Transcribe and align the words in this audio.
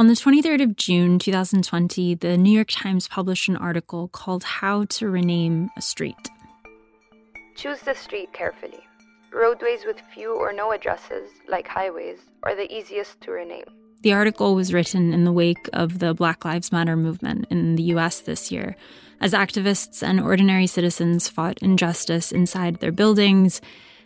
On 0.00 0.06
the 0.06 0.14
23rd 0.14 0.62
of 0.62 0.76
June 0.76 1.18
2020, 1.18 2.14
the 2.14 2.38
New 2.38 2.50
York 2.50 2.68
Times 2.70 3.06
published 3.06 3.50
an 3.50 3.56
article 3.56 4.08
called 4.08 4.42
How 4.44 4.86
to 4.86 5.10
Rename 5.10 5.68
a 5.76 5.82
Street. 5.82 6.30
Choose 7.54 7.80
the 7.80 7.94
street 7.94 8.32
carefully. 8.32 8.80
Roadways 9.30 9.84
with 9.84 10.00
few 10.14 10.34
or 10.34 10.54
no 10.54 10.72
addresses, 10.72 11.28
like 11.50 11.68
highways, 11.68 12.16
are 12.44 12.56
the 12.56 12.74
easiest 12.74 13.20
to 13.20 13.32
rename. 13.32 13.66
The 14.00 14.14
article 14.14 14.54
was 14.54 14.72
written 14.72 15.12
in 15.12 15.24
the 15.24 15.32
wake 15.32 15.68
of 15.74 15.98
the 15.98 16.14
Black 16.14 16.46
Lives 16.46 16.72
Matter 16.72 16.96
movement 16.96 17.48
in 17.50 17.76
the 17.76 17.82
US 17.94 18.20
this 18.20 18.50
year, 18.50 18.76
as 19.20 19.34
activists 19.34 20.02
and 20.02 20.18
ordinary 20.18 20.66
citizens 20.66 21.28
fought 21.28 21.58
injustice 21.62 22.32
inside 22.32 22.80
their 22.80 22.90
buildings 22.90 23.60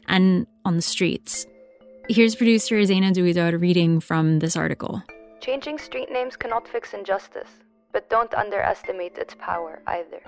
and 0.08 0.48
on 0.64 0.74
the 0.74 0.82
streets. 0.82 1.46
Here's 2.08 2.34
producer 2.34 2.74
Zaina 2.78 3.12
Duidar 3.12 3.60
reading 3.60 4.00
from 4.00 4.40
this 4.40 4.56
article. 4.56 5.04
Changing 5.44 5.76
street 5.76 6.10
names 6.10 6.36
cannot 6.36 6.66
fix 6.66 6.94
injustice, 6.94 7.50
but 7.92 8.08
don't 8.08 8.32
underestimate 8.32 9.18
its 9.18 9.34
power 9.34 9.82
either. 9.86 10.22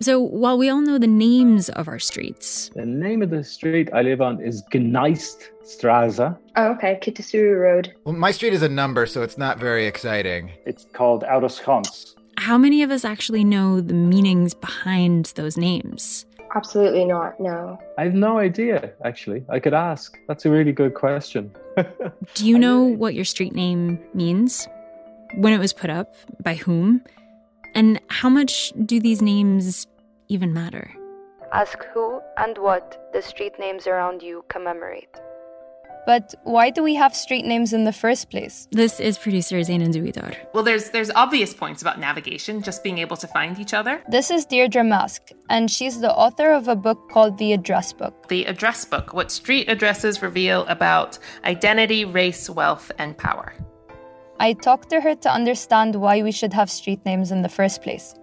So, 0.00 0.18
while 0.18 0.56
we 0.56 0.70
all 0.70 0.80
know 0.80 0.96
the 0.96 1.06
names 1.06 1.68
of 1.68 1.88
our 1.88 1.98
streets, 1.98 2.70
the 2.74 2.86
name 2.86 3.20
of 3.20 3.28
the 3.28 3.44
street 3.44 3.90
I 3.92 4.00
live 4.00 4.22
on 4.22 4.40
is 4.40 4.62
Gneiststraße. 4.72 6.38
Oh, 6.56 6.66
okay, 6.68 6.98
Kitasuru 7.02 7.60
Road. 7.60 7.92
Well, 8.04 8.14
my 8.14 8.30
street 8.30 8.54
is 8.54 8.62
a 8.62 8.68
number, 8.68 9.04
so 9.04 9.20
it's 9.20 9.36
not 9.36 9.58
very 9.58 9.84
exciting. 9.86 10.52
It's 10.64 10.86
called 10.94 11.22
Ouderschans. 11.24 12.14
How 12.38 12.56
many 12.56 12.82
of 12.82 12.90
us 12.90 13.04
actually 13.04 13.44
know 13.44 13.82
the 13.82 13.92
meanings 13.92 14.54
behind 14.54 15.34
those 15.36 15.58
names? 15.58 16.24
Absolutely 16.54 17.04
not, 17.04 17.40
no. 17.40 17.78
I 17.98 18.04
have 18.04 18.14
no 18.14 18.38
idea, 18.38 18.92
actually. 19.04 19.44
I 19.48 19.58
could 19.58 19.74
ask. 19.74 20.16
That's 20.28 20.46
a 20.46 20.50
really 20.50 20.72
good 20.72 20.94
question. 20.94 21.50
Do 22.34 22.46
you 22.46 22.58
know 22.58 22.82
what 22.84 23.14
your 23.14 23.24
street 23.24 23.54
name 23.54 23.98
means? 24.14 24.68
When 25.36 25.52
it 25.52 25.58
was 25.58 25.72
put 25.72 25.90
up? 25.90 26.14
By 26.42 26.54
whom? 26.54 27.02
And 27.74 28.00
how 28.08 28.28
much 28.28 28.72
do 28.86 29.00
these 29.00 29.20
names 29.20 29.88
even 30.28 30.52
matter? 30.52 30.94
Ask 31.52 31.84
who 31.92 32.20
and 32.36 32.56
what 32.58 33.10
the 33.12 33.20
street 33.20 33.58
names 33.58 33.88
around 33.88 34.22
you 34.22 34.44
commemorate. 34.48 35.20
But 36.06 36.34
why 36.44 36.70
do 36.70 36.82
we 36.82 36.94
have 36.94 37.14
street 37.14 37.44
names 37.44 37.72
in 37.72 37.84
the 37.84 37.92
first 37.92 38.30
place? 38.30 38.68
This 38.70 39.00
is 39.00 39.16
producer 39.16 39.56
Zaina 39.60 39.88
Duidar. 39.92 40.36
Well, 40.52 40.62
there's 40.62 40.90
there's 40.90 41.10
obvious 41.10 41.54
points 41.54 41.80
about 41.82 41.98
navigation, 41.98 42.62
just 42.62 42.82
being 42.82 42.98
able 42.98 43.16
to 43.16 43.26
find 43.26 43.58
each 43.58 43.74
other. 43.74 44.02
This 44.08 44.30
is 44.30 44.44
Deirdre 44.44 44.84
Mask, 44.84 45.22
and 45.48 45.70
she's 45.70 46.00
the 46.00 46.12
author 46.12 46.52
of 46.52 46.68
a 46.68 46.76
book 46.76 47.10
called 47.10 47.38
The 47.38 47.52
Address 47.52 47.92
Book. 47.92 48.28
The 48.28 48.44
Address 48.44 48.84
Book: 48.84 49.14
What 49.14 49.30
Street 49.32 49.68
Addresses 49.68 50.20
Reveal 50.22 50.66
About 50.66 51.18
Identity, 51.44 52.04
Race, 52.04 52.50
Wealth, 52.50 52.92
and 52.98 53.16
Power. 53.16 53.54
I 54.40 54.52
talked 54.52 54.90
to 54.90 55.00
her 55.00 55.14
to 55.14 55.30
understand 55.30 55.94
why 55.94 56.22
we 56.22 56.32
should 56.32 56.52
have 56.52 56.70
street 56.70 57.04
names 57.06 57.30
in 57.30 57.42
the 57.42 57.48
first 57.48 57.82
place. 57.82 58.14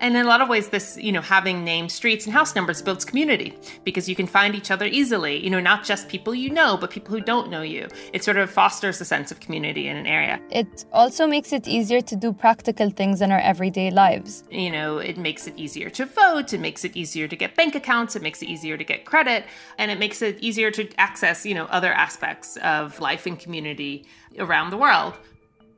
And 0.00 0.16
in 0.16 0.24
a 0.24 0.28
lot 0.28 0.40
of 0.40 0.48
ways, 0.48 0.68
this, 0.70 0.96
you 0.96 1.12
know, 1.12 1.20
having 1.20 1.62
named 1.62 1.92
streets 1.92 2.24
and 2.24 2.32
house 2.32 2.54
numbers 2.54 2.80
builds 2.80 3.04
community 3.04 3.56
because 3.84 4.08
you 4.08 4.16
can 4.16 4.26
find 4.26 4.54
each 4.54 4.70
other 4.70 4.86
easily, 4.86 5.44
you 5.44 5.50
know, 5.50 5.60
not 5.60 5.84
just 5.84 6.08
people 6.08 6.34
you 6.34 6.48
know, 6.48 6.78
but 6.78 6.90
people 6.90 7.14
who 7.14 7.20
don't 7.20 7.50
know 7.50 7.60
you. 7.60 7.86
It 8.14 8.24
sort 8.24 8.38
of 8.38 8.50
fosters 8.50 8.98
a 9.00 9.04
sense 9.04 9.30
of 9.30 9.40
community 9.40 9.88
in 9.88 9.96
an 9.98 10.06
area. 10.06 10.40
It 10.50 10.86
also 10.92 11.26
makes 11.26 11.52
it 11.52 11.68
easier 11.68 12.00
to 12.00 12.16
do 12.16 12.32
practical 12.32 12.88
things 12.88 13.20
in 13.20 13.30
our 13.30 13.40
everyday 13.40 13.90
lives. 13.90 14.42
You 14.50 14.70
know, 14.70 14.98
it 14.98 15.18
makes 15.18 15.46
it 15.46 15.54
easier 15.58 15.90
to 15.90 16.06
vote, 16.06 16.54
it 16.54 16.60
makes 16.60 16.82
it 16.84 16.96
easier 16.96 17.28
to 17.28 17.36
get 17.36 17.54
bank 17.54 17.74
accounts, 17.74 18.16
it 18.16 18.22
makes 18.22 18.42
it 18.42 18.48
easier 18.48 18.78
to 18.78 18.84
get 18.84 19.04
credit, 19.04 19.44
and 19.76 19.90
it 19.90 19.98
makes 19.98 20.22
it 20.22 20.38
easier 20.40 20.70
to 20.70 20.88
access, 20.98 21.44
you 21.44 21.54
know, 21.54 21.66
other 21.66 21.92
aspects 21.92 22.56
of 22.58 22.98
life 23.00 23.26
and 23.26 23.38
community 23.38 24.06
around 24.38 24.70
the 24.70 24.78
world. 24.78 25.12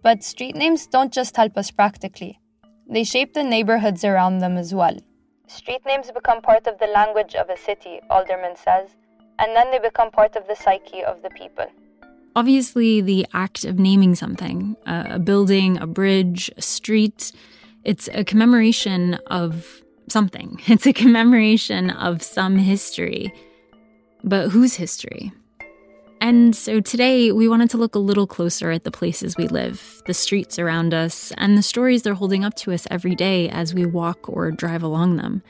But 0.03 0.23
street 0.23 0.55
names 0.55 0.87
don't 0.87 1.13
just 1.13 1.37
help 1.37 1.57
us 1.57 1.71
practically. 1.71 2.39
They 2.89 3.05
shape 3.05 3.35
the 3.35 3.45
neighborhoods 3.45 4.05
around 4.05 4.39
them 4.39 4.57
as 4.57 4.75
well. 4.75 4.97
Street 5.47 5.83
names 5.87 6.11
become 6.11 6.41
part 6.41 6.67
of 6.67 6.79
the 6.79 6.87
language 6.87 7.35
of 7.35 7.51
a 7.51 7.57
city, 7.57 8.01
Alderman 8.11 8.57
says, 8.57 8.91
and 9.39 9.55
then 9.57 9.71
they 9.71 9.79
become 9.79 10.11
part 10.11 10.37
of 10.37 10.47
the 10.47 10.57
psyche 10.57 11.05
of 11.05 11.23
the 11.23 11.31
people. 11.31 11.67
Obviously, 12.35 13.01
the 13.03 13.27
act 13.35 13.65
of 13.65 13.79
naming 13.79 14.15
something, 14.15 14.77
a 14.87 15.19
building, 15.19 15.79
a 15.79 15.87
bridge, 15.87 16.51
a 16.57 16.63
street, 16.63 17.33
it's 17.85 18.09
a 18.13 18.25
commemoration 18.25 19.15
of 19.27 19.83
something. 20.09 20.61
It's 20.67 20.87
a 20.87 20.93
commemoration 20.93 21.91
of 21.91 22.23
some 22.23 22.57
history. 22.57 23.33
But 24.25 24.51
whose 24.51 24.75
history? 24.77 25.33
And 26.23 26.55
so 26.55 26.79
today 26.79 27.33
we 27.33 27.49
wanted 27.49 27.69
to 27.71 27.79
look 27.79 27.97
a 27.97 27.99
little 27.99 28.29
closer 28.29 28.71
at 28.71 28.85
the 28.85 28.93
places 28.93 29.37
we 29.37 29.49
live, 29.49 30.05
the 30.07 30.15
streets 30.15 30.57
around 30.57 30.95
us, 30.95 31.33
and 31.37 31.59
the 31.59 31.65
stories 31.65 32.05
they're 32.05 32.15
holding 32.15 32.45
up 32.45 32.55
to 32.59 32.71
us 32.71 32.87
every 32.93 33.17
day 33.17 33.49
as 33.49 33.75
we 33.75 33.87
walk 33.87 34.29
or 34.29 34.53
drive 34.53 34.85
along 34.85 35.17
them. 35.17 35.43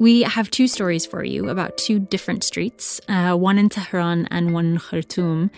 We 0.00 0.22
have 0.22 0.50
two 0.50 0.66
stories 0.66 1.06
for 1.06 1.22
you 1.22 1.48
about 1.48 1.78
two 1.78 2.00
different 2.00 2.42
streets, 2.42 3.00
uh, 3.08 3.36
one 3.36 3.56
in 3.56 3.68
Tehran 3.68 4.26
and 4.32 4.52
one 4.52 4.66
in 4.66 4.78
Khartoum, 4.78 5.48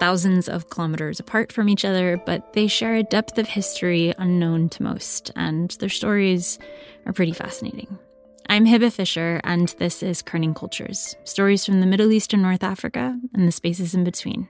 thousands 0.00 0.48
of 0.48 0.68
kilometers 0.68 1.20
apart 1.20 1.52
from 1.52 1.68
each 1.68 1.84
other, 1.84 2.20
but 2.26 2.54
they 2.54 2.66
share 2.66 2.96
a 2.96 3.04
depth 3.04 3.38
of 3.38 3.46
history 3.46 4.12
unknown 4.18 4.68
to 4.70 4.82
most, 4.82 5.30
and 5.36 5.70
their 5.78 5.88
stories 5.88 6.58
are 7.06 7.12
pretty 7.12 7.32
fascinating. 7.32 8.00
I'm 8.48 8.66
Hebah 8.66 8.92
Fisher, 8.92 9.40
and 9.44 9.68
this 9.78 10.02
is 10.02 10.22
Kerning 10.22 10.54
Cultures 10.54 11.16
stories 11.24 11.64
from 11.64 11.80
the 11.80 11.86
Middle 11.86 12.12
East 12.12 12.32
and 12.32 12.42
North 12.42 12.62
Africa 12.62 13.18
and 13.34 13.48
the 13.48 13.52
spaces 13.52 13.94
in 13.94 14.04
between. 14.04 14.48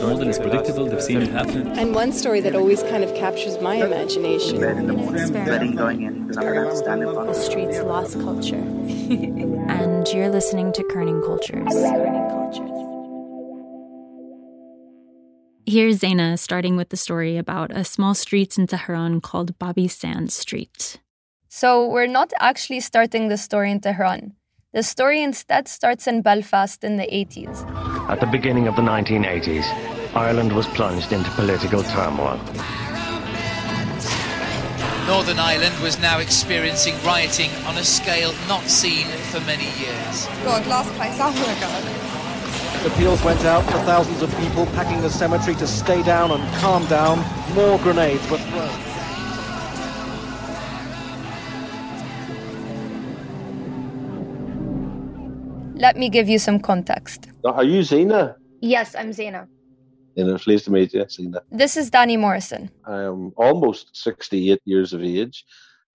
More 0.00 0.16
than 0.16 0.28
is 0.28 0.38
predictable, 0.38 0.86
they've 0.86 1.02
seen 1.02 1.22
it 1.22 1.28
happen. 1.28 1.78
And 1.78 1.94
one 1.94 2.12
story 2.12 2.40
that 2.40 2.54
always 2.54 2.82
kind 2.84 3.04
of 3.04 3.14
captures 3.14 3.60
my 3.60 3.76
imagination. 3.76 4.62
in 4.62 4.86
the 4.86 5.74
going 5.76 6.02
in 6.02 6.28
because 6.28 6.44
not 6.44 6.76
standing 6.76 7.12
The 7.12 7.34
streets 7.34 7.78
lost 7.80 8.14
culture. 8.20 8.56
and 8.56 10.08
you're 10.08 10.30
listening 10.30 10.72
to 10.72 10.82
Kerning 10.84 11.24
Cultures. 11.24 11.68
Kerning 11.68 12.30
Cultures. 12.30 12.77
Here's 15.68 15.98
Zaina 15.98 16.38
starting 16.38 16.76
with 16.76 16.88
the 16.88 16.96
story 16.96 17.36
about 17.36 17.76
a 17.76 17.84
small 17.84 18.14
street 18.14 18.56
in 18.56 18.66
Tehran 18.66 19.20
called 19.20 19.58
Bobby 19.58 19.86
Sands 19.86 20.32
Street. 20.32 20.98
So, 21.50 21.86
we're 21.86 22.06
not 22.06 22.32
actually 22.40 22.80
starting 22.80 23.28
the 23.28 23.36
story 23.36 23.70
in 23.70 23.80
Tehran. 23.82 24.32
The 24.72 24.82
story 24.82 25.22
instead 25.22 25.68
starts 25.68 26.06
in 26.06 26.22
Belfast 26.22 26.82
in 26.84 26.96
the 26.96 27.02
80s. 27.02 27.68
At 28.08 28.20
the 28.20 28.26
beginning 28.26 28.66
of 28.66 28.76
the 28.76 28.82
1980s, 28.82 29.66
Ireland 30.16 30.54
was 30.54 30.66
plunged 30.68 31.12
into 31.12 31.30
political 31.32 31.82
turmoil. 31.82 32.40
Northern 35.06 35.38
Ireland 35.38 35.78
was 35.82 36.00
now 36.00 36.18
experiencing 36.18 36.94
rioting 37.04 37.50
on 37.66 37.76
a 37.76 37.84
scale 37.84 38.32
not 38.48 38.62
seen 38.62 39.06
for 39.30 39.40
many 39.40 39.68
years. 39.78 40.26
God, 40.44 40.66
last 40.66 40.90
place 40.94 41.20
I 41.20 41.26
want 41.28 41.44
to 41.44 42.07
go. 42.82 42.86
Appeals 42.88 43.22
went 43.24 43.44
out 43.44 43.64
for 43.64 43.78
thousands 43.84 44.22
of 44.22 44.34
people 44.38 44.66
packing 44.66 45.00
the 45.00 45.10
cemetery 45.10 45.56
to 45.56 45.66
stay 45.66 46.02
down 46.02 46.30
and 46.30 46.54
calm 46.54 46.86
down. 46.86 47.18
More 47.54 47.78
grenades 47.78 48.28
were 48.30 48.38
thrown. 48.38 48.88
Let 55.74 55.96
me 55.96 56.08
give 56.08 56.28
you 56.28 56.38
some 56.40 56.58
context. 56.58 57.28
Are 57.44 57.62
you 57.62 57.82
Zena? 57.84 58.36
Yes, 58.60 58.96
I'm 58.96 59.10
Zaina. 59.10 59.46
And 60.16 60.30
I'm 60.30 60.38
pleased 60.38 60.64
to 60.64 60.72
meet 60.72 60.92
you, 60.92 61.08
Zena. 61.08 61.42
This 61.52 61.76
is 61.76 61.90
Danny 61.90 62.16
Morrison. 62.16 62.68
I 62.84 63.02
am 63.02 63.32
almost 63.36 63.96
68 63.96 64.60
years 64.64 64.92
of 64.92 65.04
age, 65.04 65.44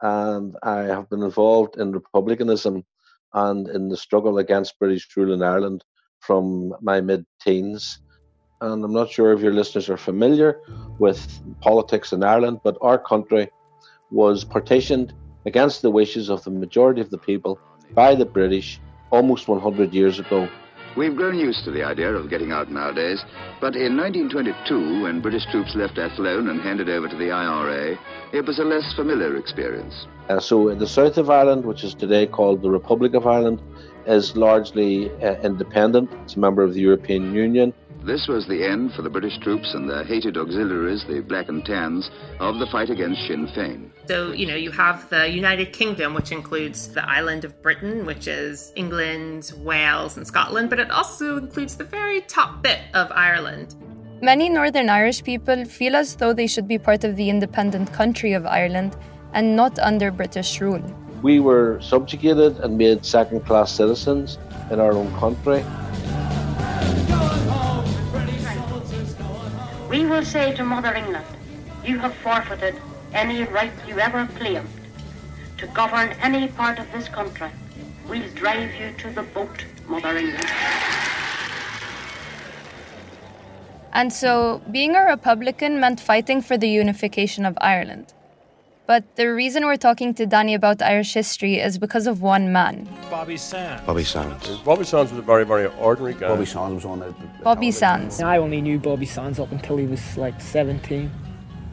and 0.01 0.55
I 0.63 0.83
have 0.83 1.09
been 1.09 1.21
involved 1.21 1.75
in 1.77 1.91
republicanism 1.91 2.85
and 3.33 3.67
in 3.67 3.89
the 3.89 3.97
struggle 3.97 4.37
against 4.37 4.79
British 4.79 5.09
rule 5.17 5.33
in 5.33 5.43
Ireland 5.43 5.83
from 6.25 6.73
my 6.81 7.01
mid 7.01 7.25
teens. 7.41 7.99
And 8.61 8.83
I'm 8.83 8.93
not 8.93 9.11
sure 9.11 9.33
if 9.33 9.41
your 9.41 9.53
listeners 9.53 9.89
are 9.89 9.97
familiar 9.97 10.61
with 10.97 11.19
politics 11.61 12.13
in 12.13 12.23
Ireland, 12.23 12.61
but 12.63 12.77
our 12.81 12.97
country 12.97 13.49
was 14.09 14.45
partitioned 14.45 15.13
against 15.45 15.81
the 15.81 15.91
wishes 15.91 16.29
of 16.29 16.43
the 16.43 16.51
majority 16.51 17.01
of 17.01 17.09
the 17.09 17.17
people 17.17 17.59
by 17.93 18.15
the 18.15 18.25
British 18.25 18.79
almost 19.11 19.47
100 19.47 19.93
years 19.93 20.19
ago. 20.19 20.47
We've 20.95 21.15
grown 21.15 21.39
used 21.39 21.65
to 21.65 21.71
the 21.71 21.83
idea 21.83 22.13
of 22.13 22.29
getting 22.29 22.51
out 22.51 22.69
nowadays, 22.69 23.19
but 23.59 23.75
in 23.75 23.97
1922, 23.97 25.01
when 25.01 25.21
British 25.21 25.43
troops 25.49 25.73
left 25.73 25.97
Athlone 25.97 26.49
and 26.49 26.61
handed 26.61 26.87
over 26.87 27.07
to 27.07 27.15
the 27.15 27.31
IRA, 27.31 27.97
it 28.31 28.45
was 28.45 28.59
a 28.59 28.63
less 28.63 28.93
familiar 28.93 29.35
experience. 29.35 30.05
Uh, 30.29 30.39
so, 30.39 30.67
in 30.67 30.77
the 30.77 30.87
south 30.87 31.17
of 31.17 31.31
Ireland, 31.31 31.65
which 31.65 31.83
is 31.83 31.95
today 31.95 32.27
called 32.27 32.61
the 32.61 32.69
Republic 32.69 33.15
of 33.15 33.25
Ireland, 33.25 33.59
is 34.05 34.37
largely 34.37 35.09
uh, 35.23 35.35
independent. 35.41 36.11
It's 36.23 36.35
a 36.35 36.39
member 36.39 36.61
of 36.61 36.75
the 36.75 36.81
European 36.81 37.33
Union. 37.33 37.73
This 38.05 38.27
was 38.27 38.45
the 38.47 38.61
end 38.67 38.91
for 38.95 39.01
the 39.01 39.09
British 39.09 39.37
troops 39.39 39.73
and 39.73 39.89
their 39.89 40.03
hated 40.03 40.35
auxiliaries, 40.35 41.05
the 41.07 41.21
Black 41.21 41.47
and 41.47 41.63
Tans, 41.63 42.11
of 42.41 42.59
the 42.59 42.65
fight 42.69 42.89
against 42.89 43.25
Sinn 43.27 43.47
Féin. 43.55 43.91
So, 44.09 44.33
you 44.33 44.45
know, 44.45 44.55
you 44.55 44.71
have 44.71 45.09
the 45.09 45.29
United 45.29 45.71
Kingdom, 45.71 46.13
which 46.13 46.33
includes 46.33 46.89
the 46.89 47.09
island 47.09 47.45
of 47.45 47.61
Britain, 47.61 48.05
which 48.05 48.27
is 48.27 48.73
England, 48.75 49.53
Wales, 49.59 50.17
and 50.17 50.27
Scotland, 50.27 50.69
but 50.69 50.79
it 50.79 50.91
also 50.91 51.37
includes 51.37 51.77
the 51.77 51.85
very 51.85 52.19
top 52.19 52.61
bit 52.61 52.81
of 52.93 53.09
Ireland. 53.13 53.75
Many 54.21 54.49
Northern 54.49 54.89
Irish 54.89 55.23
people 55.23 55.63
feel 55.63 55.95
as 55.95 56.17
though 56.17 56.33
they 56.33 56.47
should 56.47 56.67
be 56.67 56.77
part 56.77 57.05
of 57.05 57.15
the 57.15 57.29
independent 57.29 57.93
country 57.93 58.33
of 58.33 58.45
Ireland 58.45 58.97
and 59.31 59.55
not 59.55 59.79
under 59.79 60.11
British 60.11 60.59
rule. 60.59 60.83
We 61.21 61.39
were 61.39 61.79
subjugated 61.81 62.57
and 62.57 62.77
made 62.77 63.05
second 63.05 63.45
class 63.45 63.71
citizens 63.71 64.37
in 64.71 64.81
our 64.81 64.91
own 64.91 65.09
country. 65.21 65.63
We 69.93 70.07
will 70.07 70.25
say 70.25 70.55
to 70.55 70.63
Mother 70.63 70.95
England, 70.95 71.27
you 71.85 71.99
have 71.99 72.15
forfeited 72.15 72.73
any 73.13 73.43
right 73.43 73.71
you 73.87 73.99
ever 73.99 74.25
claimed 74.37 74.67
to 75.59 75.67
govern 75.67 76.09
any 76.19 76.47
part 76.47 76.79
of 76.79 76.91
this 76.91 77.07
country. 77.07 77.49
We'll 78.09 78.27
drive 78.29 78.73
you 78.73 78.91
to 78.97 79.11
the 79.11 79.21
boat, 79.21 79.65
Mother 79.87 80.17
England. 80.17 80.49
And 83.91 84.11
so, 84.11 84.63
being 84.71 84.95
a 84.95 85.03
Republican 85.03 85.79
meant 85.79 85.99
fighting 85.99 86.41
for 86.41 86.57
the 86.57 86.69
unification 86.69 87.45
of 87.45 87.55
Ireland. 87.61 88.13
But 88.85 89.15
the 89.15 89.33
reason 89.33 89.63
we're 89.65 89.77
talking 89.77 90.13
to 90.15 90.25
Danny 90.25 90.53
about 90.53 90.81
Irish 90.81 91.13
history 91.13 91.57
is 91.57 91.77
because 91.77 92.05
of 92.05 92.21
one 92.21 92.51
man. 92.51 92.87
Bobby 93.09 93.37
Sands. 93.37 93.81
Bobby 93.85 94.03
Sands. 94.03 94.57
Bobby 94.57 94.83
Sands 94.83 95.11
was 95.11 95.19
a 95.19 95.21
very, 95.21 95.45
very 95.45 95.67
ordinary 95.79 96.13
guy. 96.13 96.27
Bobby 96.27 96.45
Sands 96.45 96.83
was 96.83 96.85
on 96.85 97.01
it. 97.01 97.13
Bobby 97.43 97.71
Sands. 97.71 98.21
I 98.21 98.37
only 98.37 98.59
knew 98.59 98.79
Bobby 98.79 99.05
Sands 99.05 99.39
up 99.39 99.53
until 99.53 99.77
he 99.77 99.87
was 99.87 100.17
like 100.17 100.41
17. 100.41 101.09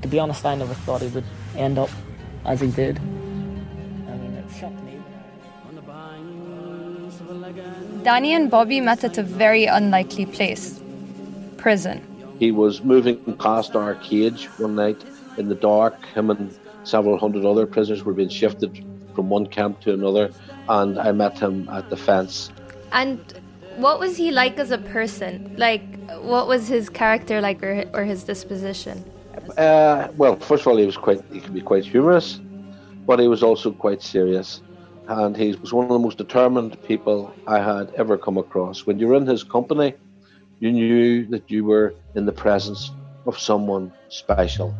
To 0.02 0.08
be 0.08 0.20
honest, 0.20 0.46
I 0.46 0.54
never 0.54 0.72
thought 0.72 1.02
he 1.02 1.08
would 1.08 1.24
end 1.56 1.78
up 1.78 1.90
as 2.44 2.60
he 2.60 2.68
did. 2.70 2.98
I 2.98 3.02
mean, 3.02 4.34
it 4.34 4.44
shocked 4.56 4.80
me. 4.84 5.02
Danny 8.04 8.34
and 8.34 8.48
Bobby 8.50 8.80
met 8.80 9.02
at 9.02 9.18
a 9.18 9.22
very 9.24 9.64
unlikely 9.64 10.26
place 10.26 10.80
prison. 11.56 12.00
He 12.38 12.52
was 12.52 12.82
moving 12.82 13.18
past 13.36 13.74
our 13.74 13.96
cage 13.96 14.46
one 14.58 14.76
night 14.76 15.02
in 15.36 15.48
the 15.48 15.54
dark. 15.54 16.06
Him 16.06 16.30
and 16.30 16.56
several 16.84 17.18
hundred 17.18 17.44
other 17.44 17.66
prisoners 17.66 18.04
were 18.04 18.12
being 18.14 18.28
shifted 18.28 18.84
from 19.14 19.28
one 19.28 19.46
camp 19.46 19.80
to 19.80 19.92
another, 19.92 20.30
and 20.68 20.98
I 20.98 21.12
met 21.12 21.38
him 21.38 21.68
at 21.68 21.90
the 21.90 21.96
fence. 21.96 22.50
And 22.92 23.18
what 23.76 23.98
was 23.98 24.16
he 24.16 24.30
like 24.30 24.58
as 24.58 24.70
a 24.70 24.78
person? 24.78 25.54
Like, 25.56 25.82
what 26.20 26.48
was 26.48 26.68
his 26.68 26.88
character 26.88 27.40
like, 27.40 27.62
or, 27.62 27.84
or 27.92 28.04
his 28.04 28.24
disposition? 28.24 29.04
Uh, 29.56 30.08
well, 30.16 30.36
first 30.36 30.62
of 30.62 30.68
all, 30.68 30.76
he 30.76 30.86
was 30.86 30.96
quite. 30.96 31.22
He 31.32 31.40
could 31.40 31.54
be 31.54 31.60
quite 31.60 31.84
humorous, 31.84 32.40
but 33.06 33.18
he 33.18 33.28
was 33.28 33.42
also 33.42 33.72
quite 33.72 34.02
serious, 34.02 34.62
and 35.08 35.36
he 35.36 35.54
was 35.54 35.72
one 35.72 35.84
of 35.84 35.92
the 35.92 35.98
most 35.98 36.18
determined 36.18 36.80
people 36.84 37.34
I 37.46 37.58
had 37.60 37.92
ever 37.94 38.16
come 38.18 38.38
across. 38.38 38.86
When 38.86 38.98
you 38.98 39.08
were 39.08 39.16
in 39.16 39.26
his 39.26 39.42
company, 39.42 39.94
you 40.60 40.72
knew 40.72 41.26
that 41.26 41.50
you 41.50 41.64
were 41.64 41.94
in 42.14 42.26
the 42.26 42.32
presence 42.32 42.90
of 43.26 43.38
someone 43.38 43.92
special. 44.08 44.74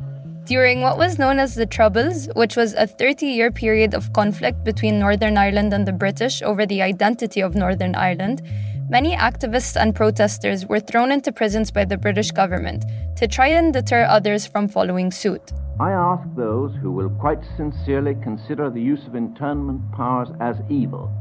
During 0.50 0.80
what 0.80 0.98
was 0.98 1.16
known 1.16 1.38
as 1.38 1.54
the 1.54 1.64
Troubles, 1.64 2.28
which 2.34 2.56
was 2.56 2.74
a 2.74 2.84
30 2.84 3.24
year 3.24 3.52
period 3.52 3.94
of 3.94 4.12
conflict 4.12 4.64
between 4.64 4.98
Northern 4.98 5.38
Ireland 5.38 5.72
and 5.72 5.86
the 5.86 5.92
British 5.92 6.42
over 6.42 6.66
the 6.66 6.82
identity 6.82 7.40
of 7.40 7.54
Northern 7.54 7.94
Ireland, 7.94 8.42
many 8.88 9.14
activists 9.14 9.80
and 9.80 9.94
protesters 9.94 10.66
were 10.66 10.80
thrown 10.80 11.12
into 11.12 11.30
prisons 11.30 11.70
by 11.70 11.84
the 11.84 11.96
British 11.96 12.32
government 12.32 12.84
to 13.14 13.28
try 13.28 13.46
and 13.46 13.72
deter 13.72 14.02
others 14.02 14.44
from 14.44 14.66
following 14.66 15.12
suit. 15.12 15.52
I 15.78 15.92
ask 15.92 16.26
those 16.34 16.74
who 16.82 16.90
will 16.90 17.10
quite 17.10 17.44
sincerely 17.56 18.16
consider 18.20 18.70
the 18.70 18.82
use 18.82 19.06
of 19.06 19.14
internment 19.14 19.92
powers 19.92 20.30
as 20.40 20.56
evil 20.68 21.12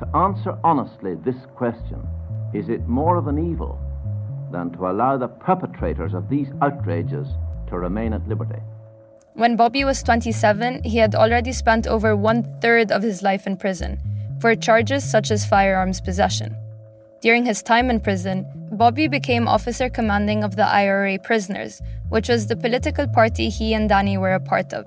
to 0.00 0.06
answer 0.14 0.54
honestly 0.62 1.14
this 1.24 1.46
question 1.54 2.06
Is 2.52 2.68
it 2.68 2.86
more 2.86 3.16
of 3.16 3.26
an 3.26 3.38
evil 3.38 3.80
than 4.52 4.70
to 4.72 4.88
allow 4.90 5.16
the 5.16 5.28
perpetrators 5.28 6.12
of 6.12 6.28
these 6.28 6.48
outrages 6.60 7.26
to 7.68 7.78
remain 7.78 8.12
at 8.12 8.26
liberty? 8.28 8.60
When 9.34 9.56
Bobby 9.56 9.84
was 9.84 10.02
27, 10.02 10.84
he 10.84 10.96
had 10.98 11.14
already 11.14 11.52
spent 11.52 11.86
over 11.86 12.16
one 12.16 12.42
third 12.60 12.90
of 12.90 13.02
his 13.02 13.22
life 13.22 13.46
in 13.46 13.56
prison 13.56 14.00
for 14.40 14.54
charges 14.54 15.08
such 15.08 15.30
as 15.30 15.44
firearms 15.44 16.00
possession. 16.00 16.56
During 17.20 17.44
his 17.44 17.62
time 17.62 17.90
in 17.90 18.00
prison, 18.00 18.46
Bobby 18.72 19.08
became 19.08 19.48
officer 19.48 19.88
commanding 19.88 20.44
of 20.44 20.56
the 20.56 20.66
IRA 20.66 21.18
prisoners, 21.18 21.80
which 22.08 22.28
was 22.28 22.46
the 22.46 22.56
political 22.56 23.06
party 23.08 23.48
he 23.48 23.74
and 23.74 23.88
Danny 23.88 24.18
were 24.18 24.34
a 24.34 24.40
part 24.40 24.72
of, 24.72 24.86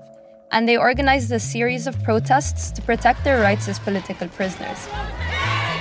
and 0.50 0.68
they 0.68 0.76
organized 0.76 1.30
a 1.32 1.40
series 1.40 1.86
of 1.86 2.02
protests 2.02 2.70
to 2.72 2.82
protect 2.82 3.24
their 3.24 3.40
rights 3.40 3.68
as 3.68 3.78
political 3.78 4.28
prisoners. 4.28 4.88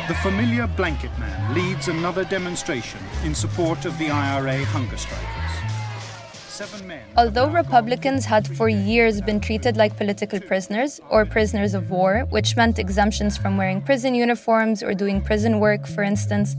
The 0.07 0.15
familiar 0.15 0.65
blanket 0.65 1.11
man 1.19 1.53
leads 1.53 1.87
another 1.87 2.23
demonstration 2.23 2.99
in 3.23 3.35
support 3.35 3.85
of 3.85 3.97
the 3.99 4.09
IRA 4.09 4.65
hunger 4.65 4.97
strikers. 4.97 5.78
Although 7.15 7.49
Republicans 7.49 8.25
had 8.25 8.47
for 8.47 8.69
years 8.69 9.21
been 9.21 9.39
treated 9.39 9.77
like 9.77 9.95
political 9.97 10.39
prisoners 10.39 10.99
or 11.09 11.25
prisoners 11.25 11.73
of 11.73 11.89
war, 11.89 12.25
which 12.29 12.55
meant 12.55 12.79
exemptions 12.79 13.37
from 13.37 13.57
wearing 13.57 13.81
prison 13.81 14.13
uniforms 14.15 14.83
or 14.83 14.93
doing 14.93 15.21
prison 15.21 15.59
work, 15.59 15.87
for 15.87 16.03
instance, 16.03 16.55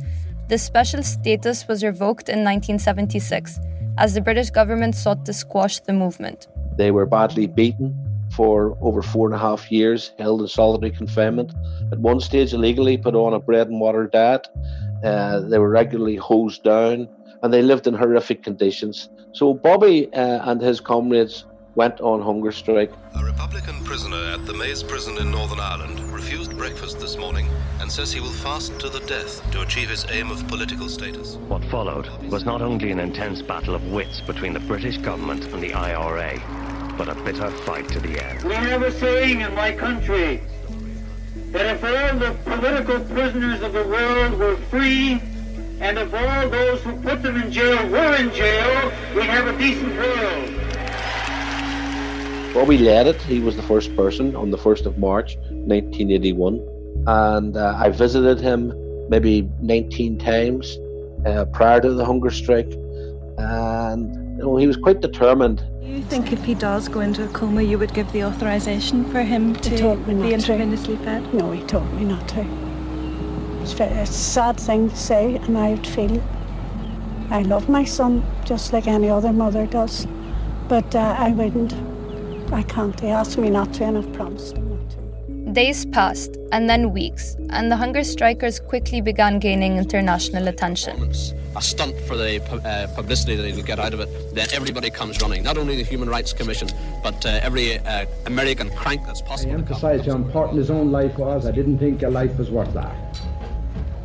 this 0.48 0.62
special 0.62 1.02
status 1.02 1.68
was 1.68 1.84
revoked 1.84 2.28
in 2.28 2.44
1976 2.44 3.60
as 3.98 4.14
the 4.14 4.20
British 4.20 4.50
government 4.50 4.94
sought 4.94 5.24
to 5.26 5.32
squash 5.32 5.80
the 5.80 5.92
movement. 5.92 6.48
They 6.76 6.90
were 6.90 7.06
badly 7.06 7.46
beaten 7.46 7.94
for 8.34 8.78
over 8.80 9.02
four 9.02 9.26
and 9.26 9.34
a 9.34 9.38
half 9.38 9.70
years, 9.70 10.12
held 10.18 10.40
in 10.40 10.48
solitary 10.48 10.92
confinement. 10.92 11.52
At 11.92 11.98
one 11.98 12.20
stage, 12.20 12.52
illegally 12.52 12.96
put 12.96 13.14
on 13.14 13.34
a 13.34 13.40
bread 13.40 13.68
and 13.68 13.80
water 13.80 14.06
diet. 14.06 14.46
Uh, 15.04 15.40
they 15.40 15.58
were 15.58 15.70
regularly 15.70 16.16
hosed 16.16 16.62
down 16.62 17.08
and 17.42 17.52
they 17.52 17.62
lived 17.62 17.86
in 17.86 17.94
horrific 17.94 18.42
conditions. 18.42 19.08
So 19.32 19.54
Bobby 19.54 20.12
uh, 20.12 20.50
and 20.50 20.60
his 20.60 20.80
comrades 20.80 21.44
went 21.74 22.00
on 22.00 22.20
hunger 22.20 22.52
strike. 22.52 22.92
A 23.14 23.24
Republican 23.24 23.84
prisoner 23.84 24.32
at 24.34 24.44
the 24.46 24.52
Maze 24.52 24.82
prison 24.82 25.18
in 25.18 25.30
Northern 25.30 25.60
Ireland 25.60 26.00
refused 26.12 26.56
breakfast 26.56 26.98
this 26.98 27.16
morning 27.16 27.48
and 27.80 27.90
says 27.90 28.12
he 28.12 28.20
will 28.20 28.28
fast 28.28 28.78
to 28.80 28.88
the 28.88 29.00
death 29.00 29.48
to 29.52 29.62
achieve 29.62 29.88
his 29.88 30.04
aim 30.10 30.30
of 30.30 30.46
political 30.48 30.88
status. 30.88 31.36
What 31.48 31.64
followed 31.66 32.08
was 32.30 32.44
not 32.44 32.60
only 32.60 32.90
an 32.90 32.98
intense 32.98 33.40
battle 33.40 33.74
of 33.74 33.92
wits 33.92 34.20
between 34.20 34.52
the 34.52 34.60
British 34.60 34.98
government 34.98 35.44
and 35.46 35.62
the 35.62 35.72
IRA, 35.72 36.38
but 36.98 37.08
a 37.08 37.14
bitter 37.22 37.50
fight 37.50 37.88
to 37.88 38.00
the 38.00 38.22
end. 38.22 38.44
We 38.44 38.54
have 38.54 38.82
a 38.82 38.92
saying 38.92 39.40
in 39.40 39.54
my 39.54 39.72
country 39.72 40.42
that 41.52 41.76
if 41.76 41.84
all 41.84 42.18
the 42.18 42.36
political 42.44 43.00
prisoners 43.00 43.62
of 43.62 43.72
the 43.72 43.84
world 43.84 44.38
were 44.38 44.56
free, 44.56 45.20
and 45.80 45.98
if 45.98 46.12
all 46.12 46.48
those 46.48 46.82
who 46.82 46.92
put 47.00 47.22
them 47.22 47.40
in 47.40 47.50
jail 47.50 47.88
were 47.88 48.14
in 48.16 48.32
jail, 48.34 48.92
we'd 49.14 49.24
have 49.24 49.46
a 49.46 49.58
decent 49.58 49.96
world. 49.96 50.60
Bobby 52.52 52.78
led 52.78 53.06
it. 53.06 53.20
He 53.22 53.40
was 53.40 53.56
the 53.56 53.62
first 53.62 53.94
person 53.96 54.36
on 54.36 54.50
the 54.50 54.58
1st 54.58 54.84
of 54.84 54.98
March 54.98 55.36
1981. 55.36 56.60
And 57.06 57.56
uh, 57.56 57.74
I 57.78 57.88
visited 57.88 58.40
him 58.40 58.74
maybe 59.08 59.48
19 59.60 60.18
times 60.18 60.76
uh, 61.24 61.46
prior 61.46 61.80
to 61.80 61.94
the 61.94 62.04
hunger 62.04 62.30
strike. 62.30 62.70
And 63.38 64.14
you 64.36 64.44
know, 64.44 64.56
he 64.56 64.66
was 64.66 64.76
quite 64.76 65.00
determined. 65.00 65.64
Do 65.80 65.86
you 65.86 66.02
think 66.02 66.32
if 66.32 66.44
he 66.44 66.54
does 66.54 66.88
go 66.88 67.00
into 67.00 67.24
a 67.24 67.28
coma, 67.28 67.62
you 67.62 67.78
would 67.78 67.94
give 67.94 68.10
the 68.12 68.24
authorization 68.24 69.10
for 69.10 69.22
him 69.22 69.54
to 69.56 69.70
be 69.70 69.76
intravenously 69.76 71.02
fed? 71.04 71.32
No, 71.32 71.52
he 71.52 71.62
told 71.62 71.90
me 71.94 72.04
not 72.04 72.28
to. 72.28 72.69
It's, 73.60 73.72
very, 73.72 73.92
a 73.92 74.06
sad 74.06 74.58
thing 74.58 74.88
to 74.90 74.96
say, 74.96 75.36
and 75.36 75.56
I 75.56 75.70
would 75.70 75.86
feel 75.86 76.22
I 77.30 77.42
love 77.42 77.68
my 77.68 77.84
son 77.84 78.24
just 78.44 78.72
like 78.72 78.88
any 78.88 79.08
other 79.08 79.32
mother 79.32 79.66
does, 79.66 80.06
but 80.68 80.94
uh, 80.94 81.14
I 81.18 81.30
wouldn't. 81.30 81.74
I 82.52 82.62
can't. 82.62 82.98
He 82.98 83.08
asked 83.08 83.38
me 83.38 83.50
not 83.50 83.72
to, 83.74 83.84
and 83.84 83.98
I've 83.98 84.12
promised 84.12 84.56
him 84.56 84.70
not 84.70 84.90
to. 84.90 85.52
Days 85.52 85.84
passed, 85.86 86.36
and 86.50 86.68
then 86.68 86.92
weeks, 86.92 87.36
and 87.50 87.70
the 87.70 87.76
hunger 87.76 88.02
strikers 88.02 88.58
quickly 88.58 89.00
began 89.00 89.38
gaining 89.38 89.76
international 89.76 90.48
attention. 90.48 91.12
A 91.56 91.62
stunt 91.62 92.00
for 92.00 92.16
the 92.16 92.42
uh, 92.64 92.86
publicity 92.94 93.36
that 93.36 93.46
he'll 93.46 93.64
get 93.64 93.78
out 93.78 93.92
of 93.92 94.00
it. 94.00 94.34
Then 94.34 94.48
everybody 94.52 94.90
comes 94.90 95.20
running, 95.20 95.42
not 95.42 95.58
only 95.58 95.76
the 95.76 95.84
Human 95.84 96.08
Rights 96.08 96.32
Commission, 96.32 96.68
but 97.02 97.24
uh, 97.26 97.40
every 97.42 97.78
uh, 97.78 98.06
American 98.26 98.70
crank 98.70 99.06
that's 99.06 99.22
possible. 99.22 99.52
I 99.52 99.54
emphasised 99.56 100.06
how 100.06 100.14
important 100.16 100.58
his 100.58 100.70
own 100.70 100.90
life 100.90 101.18
was. 101.18 101.46
I 101.46 101.52
didn't 101.52 101.78
think 101.78 102.02
a 102.02 102.08
life 102.08 102.36
was 102.38 102.50
worth 102.50 102.72
that. 102.74 103.09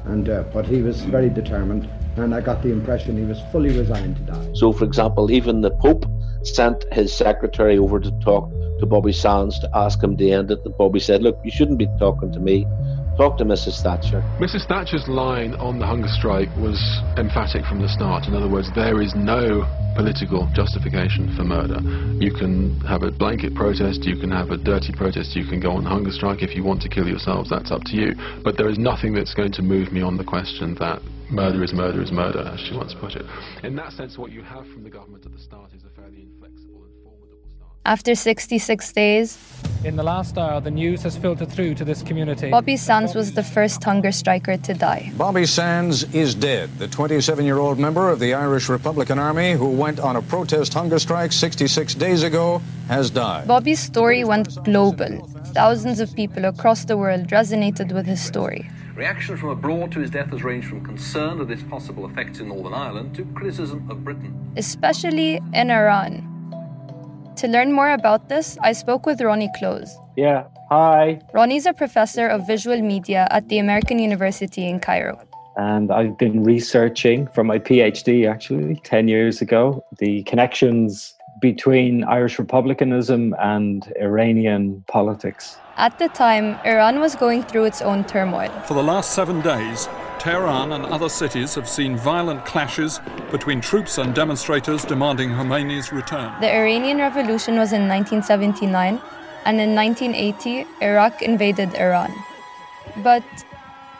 And 0.07 0.29
uh, 0.29 0.43
but 0.53 0.65
he 0.65 0.81
was 0.81 1.01
very 1.01 1.29
determined, 1.29 1.89
and 2.17 2.33
I 2.33 2.41
got 2.41 2.61
the 2.61 2.71
impression 2.71 3.17
he 3.17 3.23
was 3.23 3.41
fully 3.51 3.75
resigned 3.77 4.17
to 4.17 4.23
die. 4.23 4.47
So, 4.53 4.71
for 4.71 4.85
example, 4.85 5.31
even 5.31 5.61
the 5.61 5.71
Pope 5.71 6.05
sent 6.43 6.85
his 6.93 7.11
secretary 7.11 7.77
over 7.77 7.99
to 7.99 8.11
talk 8.23 8.49
to 8.79 8.85
Bobby 8.85 9.11
Sands 9.11 9.57
to 9.59 9.69
ask 9.73 10.03
him 10.03 10.15
to 10.17 10.29
end 10.29 10.51
it. 10.51 10.59
And 10.63 10.77
Bobby 10.77 10.99
said, 10.99 11.23
"Look, 11.23 11.39
you 11.43 11.51
shouldn't 11.51 11.79
be 11.79 11.87
talking 11.97 12.31
to 12.33 12.39
me. 12.39 12.67
Talk 13.17 13.37
to 13.37 13.45
Mrs. 13.45 13.81
Thatcher. 13.81 14.19
Mrs. 14.43 14.67
Thatcher's 14.67 15.07
line 15.07 15.53
on 15.55 15.79
the 15.79 15.85
hunger 15.85 16.09
strike 16.09 16.49
was 16.59 16.75
emphatic 17.15 17.63
from 17.63 17.81
the 17.81 17.87
start. 17.87 18.27
In 18.27 18.35
other 18.35 18.49
words, 18.49 18.67
there 18.75 19.01
is 19.01 19.15
no 19.15 19.63
political 19.95 20.51
justification 20.53 21.31
for 21.31 21.45
murder. 21.45 21.79
You 22.19 22.33
can 22.35 22.77
have 22.81 23.03
a 23.03 23.11
blanket 23.11 23.55
protest, 23.55 24.03
you 24.03 24.19
can 24.19 24.31
have 24.31 24.51
a 24.51 24.57
dirty 24.57 24.91
protest, 24.91 25.33
you 25.33 25.47
can 25.47 25.61
go 25.61 25.71
on 25.71 25.85
hunger 25.85 26.11
strike 26.11 26.43
if 26.43 26.57
you 26.57 26.65
want 26.65 26.81
to 26.81 26.89
kill 26.89 27.07
yourselves, 27.07 27.49
that's 27.49 27.71
up 27.71 27.85
to 27.85 27.95
you. 27.95 28.15
But 28.43 28.57
there 28.57 28.67
is 28.67 28.77
nothing 28.77 29.13
that's 29.13 29.33
going 29.33 29.53
to 29.53 29.61
move 29.61 29.93
me 29.93 30.01
on 30.01 30.17
the 30.17 30.25
question 30.25 30.75
that 30.79 30.99
murder 31.31 31.63
is 31.63 31.71
murder 31.71 32.03
is 32.03 32.11
murder, 32.11 32.41
as 32.41 32.59
she 32.59 32.75
once 32.75 32.93
put 32.99 33.15
it. 33.15 33.25
In 33.63 33.77
that 33.77 33.93
sense, 33.93 34.17
what 34.17 34.33
you 34.33 34.43
have 34.43 34.67
from 34.67 34.83
the 34.83 34.89
government 34.89 35.25
at 35.25 35.31
the 35.31 35.39
start 35.39 35.71
is 35.73 35.83
a 35.85 35.94
After 37.85 38.15
66 38.15 38.93
days, 38.93 39.37
In 39.83 39.95
the 39.95 40.01
last 40.03 40.37
hour, 40.39 40.59
the 40.59 40.71
news 40.71 41.03
has 41.03 41.15
filtered 41.15 41.51
through 41.51 41.75
to 41.75 41.85
this 41.85 42.01
community. 42.01 42.49
Bobby 42.49 42.77
Sands 42.77 43.13
was 43.13 43.33
the 43.33 43.43
first 43.43 43.83
hunger 43.83 44.11
striker 44.11 44.57
to 44.57 44.73
die. 44.73 45.11
Bobby 45.17 45.45
Sands 45.45 46.03
is 46.15 46.33
dead. 46.33 46.69
The 46.79 46.87
27 46.87 47.45
year 47.45 47.59
old 47.59 47.77
member 47.77 48.09
of 48.09 48.19
the 48.19 48.33
Irish 48.33 48.69
Republican 48.69 49.19
Army 49.19 49.51
who 49.51 49.69
went 49.69 49.99
on 49.99 50.15
a 50.15 50.21
protest 50.23 50.73
hunger 50.73 50.97
strike 50.97 51.31
66 51.31 51.93
days 51.95 52.23
ago 52.23 52.59
has 52.87 53.11
died. 53.11 53.47
Bobby's 53.47 53.79
story 53.79 54.23
went 54.23 54.63
global. 54.63 55.27
Thousands 55.53 55.99
of 55.99 56.13
people 56.15 56.45
across 56.45 56.85
the 56.85 56.97
world 56.97 57.27
resonated 57.27 57.91
with 57.93 58.07
his 58.07 58.19
story. 58.19 58.67
Reaction 58.95 59.37
from 59.37 59.49
abroad 59.49 59.91
to 59.91 59.99
his 59.99 60.09
death 60.09 60.31
has 60.31 60.43
ranged 60.43 60.67
from 60.69 60.83
concern 60.83 61.39
at 61.39 61.51
its 61.51 61.61
possible 61.61 62.07
effects 62.07 62.39
in 62.39 62.47
Northern 62.47 62.73
Ireland 62.73 63.13
to 63.17 63.25
criticism 63.35 63.85
of 63.91 64.03
Britain. 64.03 64.33
especially 64.57 65.39
in 65.53 65.69
Iran. 65.69 66.31
To 67.37 67.47
learn 67.49 67.73
more 67.73 67.91
about 67.91 68.29
this, 68.29 68.57
I 68.61 68.71
spoke 68.71 69.05
with 69.05 69.19
Ronnie 69.19 69.51
Close. 69.57 69.97
Yeah, 70.15 70.45
hi. 70.69 71.19
Ronnie's 71.33 71.65
a 71.65 71.73
professor 71.73 72.27
of 72.27 72.47
visual 72.47 72.81
media 72.81 73.27
at 73.29 73.49
the 73.49 73.59
American 73.59 73.99
University 73.99 74.65
in 74.65 74.79
Cairo. 74.79 75.19
And 75.57 75.91
I've 75.91 76.17
been 76.17 76.45
researching 76.45 77.27
for 77.27 77.43
my 77.43 77.59
PhD 77.59 78.29
actually 78.29 78.75
10 78.83 79.09
years 79.09 79.41
ago 79.41 79.83
the 79.99 80.23
connections 80.23 81.13
between 81.41 82.05
Irish 82.05 82.39
republicanism 82.39 83.35
and 83.39 83.91
Iranian 83.99 84.85
politics. 84.87 85.57
At 85.75 85.99
the 85.99 86.07
time, 86.07 86.57
Iran 86.63 87.01
was 87.01 87.15
going 87.17 87.43
through 87.43 87.65
its 87.65 87.81
own 87.81 88.05
turmoil. 88.05 88.49
For 88.65 88.75
the 88.75 88.83
last 88.83 89.11
seven 89.11 89.41
days, 89.41 89.89
Tehran 90.19 90.71
and 90.71 90.85
other 90.85 91.09
cities 91.09 91.55
have 91.55 91.67
seen 91.67 91.97
violent 91.97 92.45
clashes 92.45 92.99
between 93.31 93.61
troops 93.61 93.97
and 93.97 94.13
demonstrators 94.13 94.83
demanding 94.83 95.29
Khomeini's 95.29 95.91
return. 95.91 96.33
The 96.41 96.53
Iranian 96.53 96.97
Revolution 96.97 97.57
was 97.57 97.73
in 97.73 97.87
1979, 97.87 99.01
and 99.45 99.61
in 99.61 99.75
1980, 99.75 100.65
Iraq 100.81 101.21
invaded 101.21 101.73
Iran. 101.75 102.13
But 103.03 103.23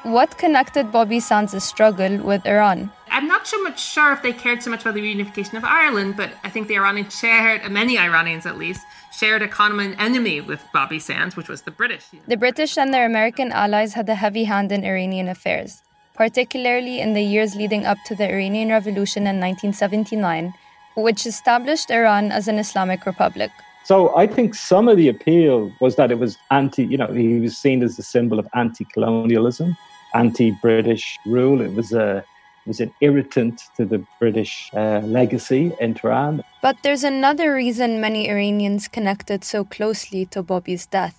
what 0.03 0.37
connected 0.37 0.91
Bobby 0.91 1.19
Sands' 1.19 1.63
struggle 1.63 2.17
with 2.17 2.45
Iran? 2.45 2.91
I'm 3.09 3.27
not 3.27 3.47
so 3.47 3.61
much 3.63 3.81
sure 3.81 4.11
if 4.11 4.21
they 4.21 4.33
cared 4.33 4.61
so 4.61 4.69
much 4.69 4.81
about 4.81 4.93
the 4.93 5.01
reunification 5.01 5.53
of 5.53 5.63
Ireland, 5.63 6.17
but 6.17 6.31
I 6.43 6.49
think 6.49 6.67
the 6.67 6.75
Iranians 6.75 7.17
shared, 7.17 7.61
uh, 7.63 7.69
many 7.69 7.97
Iranians 7.97 8.45
at 8.45 8.57
least, 8.57 8.85
shared 9.11 9.41
a 9.41 9.47
common 9.47 9.93
enemy 9.95 10.41
with 10.41 10.61
Bobby 10.73 10.99
Sands, 10.99 11.35
which 11.37 11.47
was 11.47 11.61
the 11.61 11.71
British. 11.71 12.05
The 12.27 12.37
British 12.37 12.77
and 12.77 12.93
their 12.93 13.05
American 13.05 13.51
allies 13.51 13.93
had 13.93 14.09
a 14.09 14.15
heavy 14.15 14.43
hand 14.43 14.71
in 14.71 14.83
Iranian 14.83 15.29
affairs, 15.29 15.81
particularly 16.15 16.99
in 16.99 17.13
the 17.13 17.21
years 17.21 17.55
leading 17.55 17.85
up 17.85 17.97
to 18.05 18.15
the 18.15 18.29
Iranian 18.29 18.69
Revolution 18.69 19.23
in 19.23 19.39
1979, 19.39 20.53
which 20.95 21.25
established 21.25 21.91
Iran 21.91 22.31
as 22.31 22.47
an 22.47 22.57
Islamic 22.57 23.05
republic. 23.05 23.51
So 23.83 24.15
I 24.15 24.25
think 24.25 24.55
some 24.55 24.87
of 24.87 24.97
the 24.97 25.09
appeal 25.09 25.71
was 25.79 25.95
that 25.97 26.09
it 26.09 26.17
was 26.17 26.37
anti, 26.49 26.85
you 26.85 26.97
know, 26.97 27.07
he 27.07 27.39
was 27.39 27.55
seen 27.55 27.83
as 27.83 27.99
a 27.99 28.03
symbol 28.03 28.39
of 28.39 28.47
anti-colonialism, 28.55 29.77
anti-British 30.15 31.19
rule. 31.27 31.61
It 31.61 31.73
was 31.73 31.93
a 31.93 32.25
it 32.65 32.69
was 32.69 32.79
an 32.79 32.91
irritant 32.99 33.61
to 33.77 33.85
the 33.85 34.03
British 34.19 34.71
uh, 34.73 35.01
legacy 35.05 35.71
in 35.79 35.93
Tehran. 35.93 36.43
But 36.63 36.77
there's 36.81 37.03
another 37.03 37.53
reason 37.53 38.01
many 38.01 38.27
Iranians 38.27 38.87
connected 38.87 39.43
so 39.43 39.63
closely 39.63 40.25
to 40.27 40.41
Bobby's 40.41 40.87
death. 40.87 41.15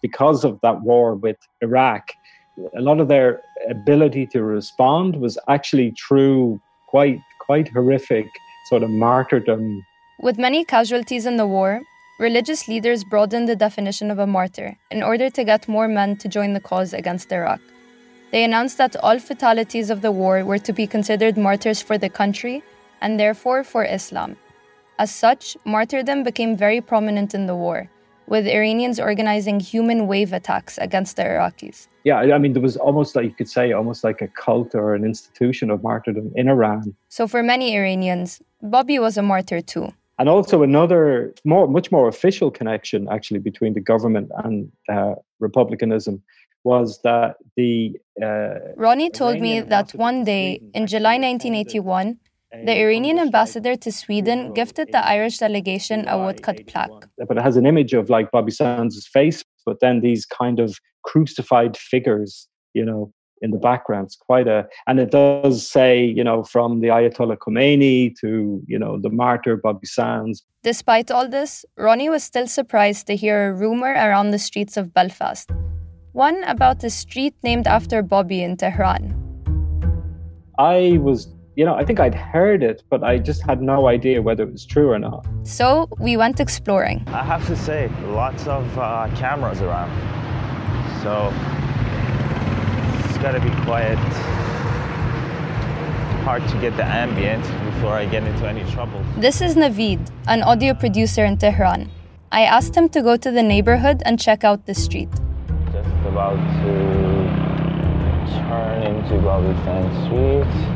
Because 0.00 0.42
of 0.42 0.58
that 0.62 0.80
war 0.80 1.14
with 1.14 1.36
Iraq, 1.60 2.12
a 2.76 2.80
lot 2.80 3.00
of 3.00 3.08
their 3.08 3.42
ability 3.68 4.26
to 4.26 4.42
respond 4.42 5.16
was 5.16 5.38
actually 5.48 5.90
through 5.92 6.60
quite 6.86 7.20
quite 7.38 7.68
horrific 7.68 8.26
sort 8.68 8.82
of 8.82 8.90
martyrdom. 8.90 9.84
With 10.20 10.38
many 10.38 10.64
casualties 10.64 11.26
in 11.26 11.36
the 11.36 11.46
war, 11.46 11.82
religious 12.18 12.66
leaders 12.66 13.04
broadened 13.04 13.48
the 13.48 13.56
definition 13.56 14.10
of 14.10 14.18
a 14.18 14.26
martyr 14.26 14.76
in 14.90 15.02
order 15.02 15.30
to 15.30 15.44
get 15.44 15.68
more 15.68 15.86
men 15.86 16.16
to 16.16 16.28
join 16.28 16.54
the 16.54 16.60
cause 16.60 16.92
against 16.92 17.30
Iraq. 17.30 17.60
They 18.32 18.42
announced 18.42 18.78
that 18.78 18.96
all 18.96 19.18
fatalities 19.18 19.90
of 19.90 20.02
the 20.02 20.10
war 20.10 20.44
were 20.44 20.58
to 20.58 20.72
be 20.72 20.86
considered 20.86 21.36
martyrs 21.38 21.80
for 21.80 21.96
the 21.98 22.08
country 22.08 22.62
and 23.00 23.20
therefore 23.20 23.62
for 23.62 23.84
Islam. 23.84 24.36
As 24.98 25.14
such, 25.14 25.56
martyrdom 25.64 26.22
became 26.24 26.56
very 26.56 26.80
prominent 26.80 27.34
in 27.34 27.46
the 27.46 27.54
war, 27.54 27.88
with 28.28 28.46
Iranians 28.46 28.98
organizing 28.98 29.60
human 29.60 30.06
wave 30.06 30.32
attacks 30.32 30.78
against 30.78 31.16
the 31.16 31.22
Iraqis. 31.22 31.88
Yeah, 32.04 32.18
I 32.18 32.38
mean, 32.38 32.52
there 32.52 32.62
was 32.62 32.76
almost 32.76 33.16
like 33.16 33.24
you 33.24 33.34
could 33.34 33.48
say, 33.48 33.72
almost 33.72 34.04
like 34.04 34.22
a 34.22 34.28
cult 34.28 34.74
or 34.74 34.94
an 34.94 35.04
institution 35.04 35.70
of 35.70 35.82
martyrdom 35.82 36.32
in 36.36 36.48
Iran. 36.48 36.94
So 37.08 37.26
for 37.26 37.42
many 37.42 37.76
Iranians, 37.76 38.40
Bobby 38.62 38.98
was 38.98 39.16
a 39.16 39.22
martyr 39.22 39.60
too. 39.60 39.92
And 40.18 40.28
also 40.28 40.62
another 40.62 41.34
more, 41.44 41.68
much 41.68 41.92
more 41.92 42.08
official 42.08 42.50
connection 42.50 43.06
actually 43.10 43.40
between 43.40 43.74
the 43.74 43.80
government 43.80 44.30
and 44.44 44.72
uh, 44.88 45.16
republicanism 45.40 46.22
was 46.64 47.00
that 47.02 47.36
the 47.56 47.96
uh, 48.20 48.54
Ronnie 48.76 49.10
told 49.10 49.40
me 49.40 49.60
that 49.60 49.94
one 49.94 50.24
day 50.24 50.60
in 50.74 50.86
July 50.86 51.16
1981, 51.18 52.18
the 52.52 52.78
Iranian 52.78 53.18
ambassador 53.18 53.76
to 53.76 53.92
Sweden 53.92 54.52
gifted 54.54 54.92
the 54.92 55.06
Irish 55.06 55.38
delegation 55.38 56.06
a 56.08 56.18
woodcut 56.18 56.66
plaque. 56.66 57.06
but 57.28 57.36
it 57.36 57.42
has 57.42 57.56
an 57.56 57.66
image 57.66 57.92
of 57.92 58.08
like 58.08 58.30
Bobby 58.30 58.52
Sands' 58.52 59.06
face, 59.06 59.44
but 59.64 59.80
then 59.80 60.00
these 60.00 60.24
kind 60.24 60.60
of 60.60 60.78
crucified 61.02 61.76
figures, 61.76 62.48
you 62.74 62.84
know, 62.84 63.12
in 63.42 63.50
the 63.50 63.58
background. 63.58 64.06
It's 64.06 64.16
quite 64.16 64.48
a, 64.48 64.66
and 64.86 64.98
it 64.98 65.10
does 65.10 65.68
say, 65.68 66.04
you 66.04 66.24
know, 66.24 66.42
from 66.44 66.80
the 66.80 66.88
Ayatollah 66.88 67.36
Khomeini 67.38 68.14
to, 68.20 68.62
you 68.66 68.78
know, 68.78 68.98
the 68.98 69.10
martyr 69.10 69.56
Bobby 69.56 69.86
Sands. 69.86 70.44
Despite 70.62 71.10
all 71.10 71.28
this, 71.28 71.64
Ronnie 71.76 72.08
was 72.08 72.22
still 72.22 72.46
surprised 72.46 73.06
to 73.08 73.16
hear 73.16 73.48
a 73.48 73.54
rumor 73.54 73.92
around 73.92 74.30
the 74.30 74.38
streets 74.38 74.76
of 74.76 74.94
Belfast. 74.94 75.50
One 76.12 76.42
about 76.44 76.82
a 76.82 76.90
street 76.90 77.34
named 77.42 77.66
after 77.66 78.02
Bobby 78.02 78.42
in 78.42 78.56
Tehran. 78.56 79.14
I 80.58 80.98
was, 81.02 81.28
you 81.56 81.64
know, 81.64 81.74
I 81.74 81.86
think 81.86 82.00
I'd 82.00 82.14
heard 82.14 82.62
it, 82.62 82.82
but 82.90 83.02
I 83.02 83.16
just 83.16 83.42
had 83.42 83.62
no 83.62 83.88
idea 83.88 84.20
whether 84.20 84.42
it 84.42 84.52
was 84.52 84.66
true 84.66 84.90
or 84.90 84.98
not. 84.98 85.26
So 85.44 85.88
we 85.98 86.18
went 86.18 86.38
exploring. 86.38 87.02
I 87.06 87.24
have 87.24 87.46
to 87.46 87.56
say, 87.56 87.90
lots 88.08 88.46
of 88.46 88.78
uh, 88.78 89.08
cameras 89.16 89.62
around. 89.62 89.90
So 91.02 91.32
it's 93.08 93.16
got 93.18 93.32
to 93.32 93.40
be 93.40 93.48
quiet. 93.64 93.96
Hard 96.28 96.46
to 96.48 96.60
get 96.60 96.76
the 96.76 96.84
ambient 96.84 97.44
before 97.72 97.92
I 97.92 98.04
get 98.04 98.22
into 98.22 98.46
any 98.46 98.70
trouble. 98.72 99.02
This 99.16 99.40
is 99.40 99.54
Navid, 99.56 100.10
an 100.28 100.42
audio 100.42 100.74
producer 100.74 101.24
in 101.24 101.38
Tehran. 101.38 101.88
I 102.32 102.42
asked 102.42 102.74
him 102.74 102.90
to 102.90 103.00
go 103.00 103.16
to 103.16 103.30
the 103.30 103.42
neighborhood 103.42 104.02
and 104.04 104.20
check 104.20 104.44
out 104.44 104.66
the 104.66 104.74
street. 104.74 105.08
Just 105.72 105.88
about 106.04 106.36
to 106.36 107.46
turn 108.44 108.82
into 108.82 109.22
Bobby 109.22 109.54
Sands 109.64 109.96
Street. 110.04 110.75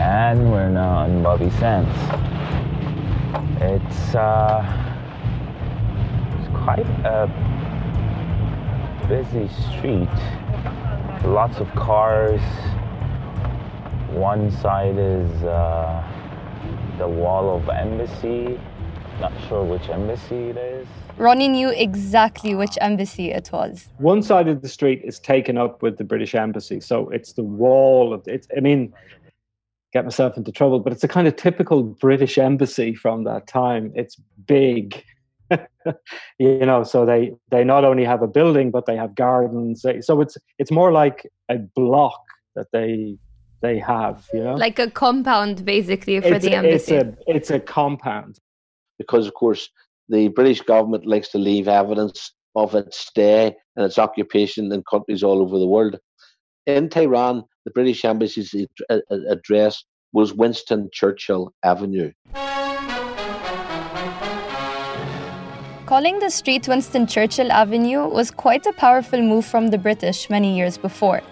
And 0.00 0.50
we're 0.50 0.70
now 0.70 1.00
on 1.00 1.22
Bobby 1.22 1.50
Sands. 1.50 1.94
It's, 3.60 4.14
uh, 4.14 4.64
it's 6.38 6.48
quite 6.56 6.86
a 7.04 7.28
busy 9.06 9.46
street. 9.48 10.08
Lots 11.30 11.58
of 11.58 11.68
cars. 11.74 12.40
One 14.12 14.50
side 14.50 14.96
is 14.96 15.30
uh, 15.42 16.02
the 16.96 17.06
wall 17.06 17.54
of 17.54 17.68
embassy. 17.68 18.58
Not 19.20 19.34
sure 19.48 19.62
which 19.62 19.90
embassy 19.90 20.48
it 20.48 20.56
is. 20.56 20.88
Ronnie 21.18 21.48
knew 21.48 21.68
exactly 21.68 22.54
which 22.54 22.78
embassy 22.80 23.32
it 23.32 23.50
was. 23.52 23.90
One 23.98 24.22
side 24.22 24.48
of 24.48 24.62
the 24.62 24.68
street 24.68 25.02
is 25.04 25.18
taken 25.18 25.58
up 25.58 25.82
with 25.82 25.98
the 25.98 26.04
British 26.04 26.34
embassy, 26.34 26.80
so 26.80 27.10
it's 27.10 27.34
the 27.34 27.42
wall 27.42 28.14
of 28.14 28.26
it's. 28.26 28.48
I 28.56 28.60
mean, 28.60 28.94
get 29.92 30.04
myself 30.04 30.36
into 30.36 30.52
trouble, 30.52 30.80
but 30.80 30.92
it's 30.92 31.04
a 31.04 31.08
kind 31.08 31.26
of 31.26 31.36
typical 31.36 31.82
British 31.82 32.38
embassy 32.38 32.94
from 32.94 33.24
that 33.24 33.46
time. 33.46 33.92
It's 33.94 34.16
big, 34.46 35.02
you 36.38 36.66
know. 36.66 36.84
So 36.84 37.04
they 37.04 37.32
they 37.50 37.64
not 37.64 37.84
only 37.84 38.04
have 38.04 38.22
a 38.22 38.28
building, 38.28 38.70
but 38.70 38.86
they 38.86 38.96
have 38.96 39.14
gardens. 39.14 39.82
So 40.00 40.20
it's 40.20 40.36
it's 40.58 40.70
more 40.70 40.92
like 40.92 41.28
a 41.48 41.58
block 41.58 42.20
that 42.54 42.68
they 42.72 43.16
they 43.62 43.78
have, 43.78 44.26
you 44.32 44.42
know, 44.42 44.54
Like 44.54 44.78
a 44.78 44.90
compound, 44.90 45.64
basically, 45.64 46.20
for 46.20 46.34
it's 46.34 46.44
the 46.44 46.54
embassy. 46.54 46.94
It's 46.94 47.04
a 47.04 47.16
it's 47.26 47.50
a 47.50 47.60
compound. 47.60 48.38
because 48.98 49.26
of 49.26 49.34
course 49.34 49.70
the 50.10 50.28
British 50.28 50.60
government 50.60 51.06
likes 51.06 51.28
to 51.30 51.38
leave 51.38 51.68
evidence 51.68 52.32
of 52.56 52.74
its 52.74 52.98
stay 52.98 53.54
and 53.76 53.86
its 53.86 53.98
occupation 53.98 54.72
in 54.72 54.82
countries 54.90 55.22
all 55.22 55.40
over 55.40 55.58
the 55.58 55.66
world. 55.66 55.98
In 56.76 56.88
Tehran, 56.88 57.42
the 57.64 57.72
British 57.72 58.04
Embassy's 58.04 58.54
address 59.28 59.84
was 60.12 60.32
Winston 60.32 60.88
Churchill 60.92 61.52
Avenue. 61.64 62.12
Calling 65.86 66.20
the 66.20 66.30
street 66.30 66.68
Winston 66.68 67.08
Churchill 67.08 67.50
Avenue 67.50 68.06
was 68.06 68.30
quite 68.30 68.66
a 68.66 68.72
powerful 68.72 69.20
move 69.20 69.44
from 69.44 69.70
the 69.70 69.78
British 69.78 70.30
many 70.30 70.56
years 70.56 70.78
before. 70.78 71.22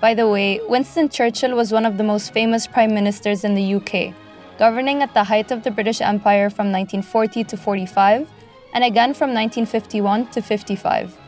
By 0.00 0.14
the 0.14 0.26
way, 0.26 0.58
Winston 0.66 1.10
Churchill 1.10 1.54
was 1.54 1.70
one 1.70 1.84
of 1.84 1.98
the 1.98 2.04
most 2.04 2.32
famous 2.32 2.66
prime 2.66 2.94
ministers 2.94 3.44
in 3.44 3.54
the 3.54 3.74
UK, 3.74 4.14
governing 4.58 5.02
at 5.02 5.12
the 5.12 5.24
height 5.24 5.50
of 5.50 5.64
the 5.64 5.70
British 5.70 6.00
Empire 6.00 6.48
from 6.48 6.72
1940 6.72 7.44
to 7.44 7.56
45 7.58 8.26
and 8.72 8.84
again 8.84 9.12
from 9.12 9.34
1951 9.34 10.28
to 10.28 10.40
55. 10.40 11.21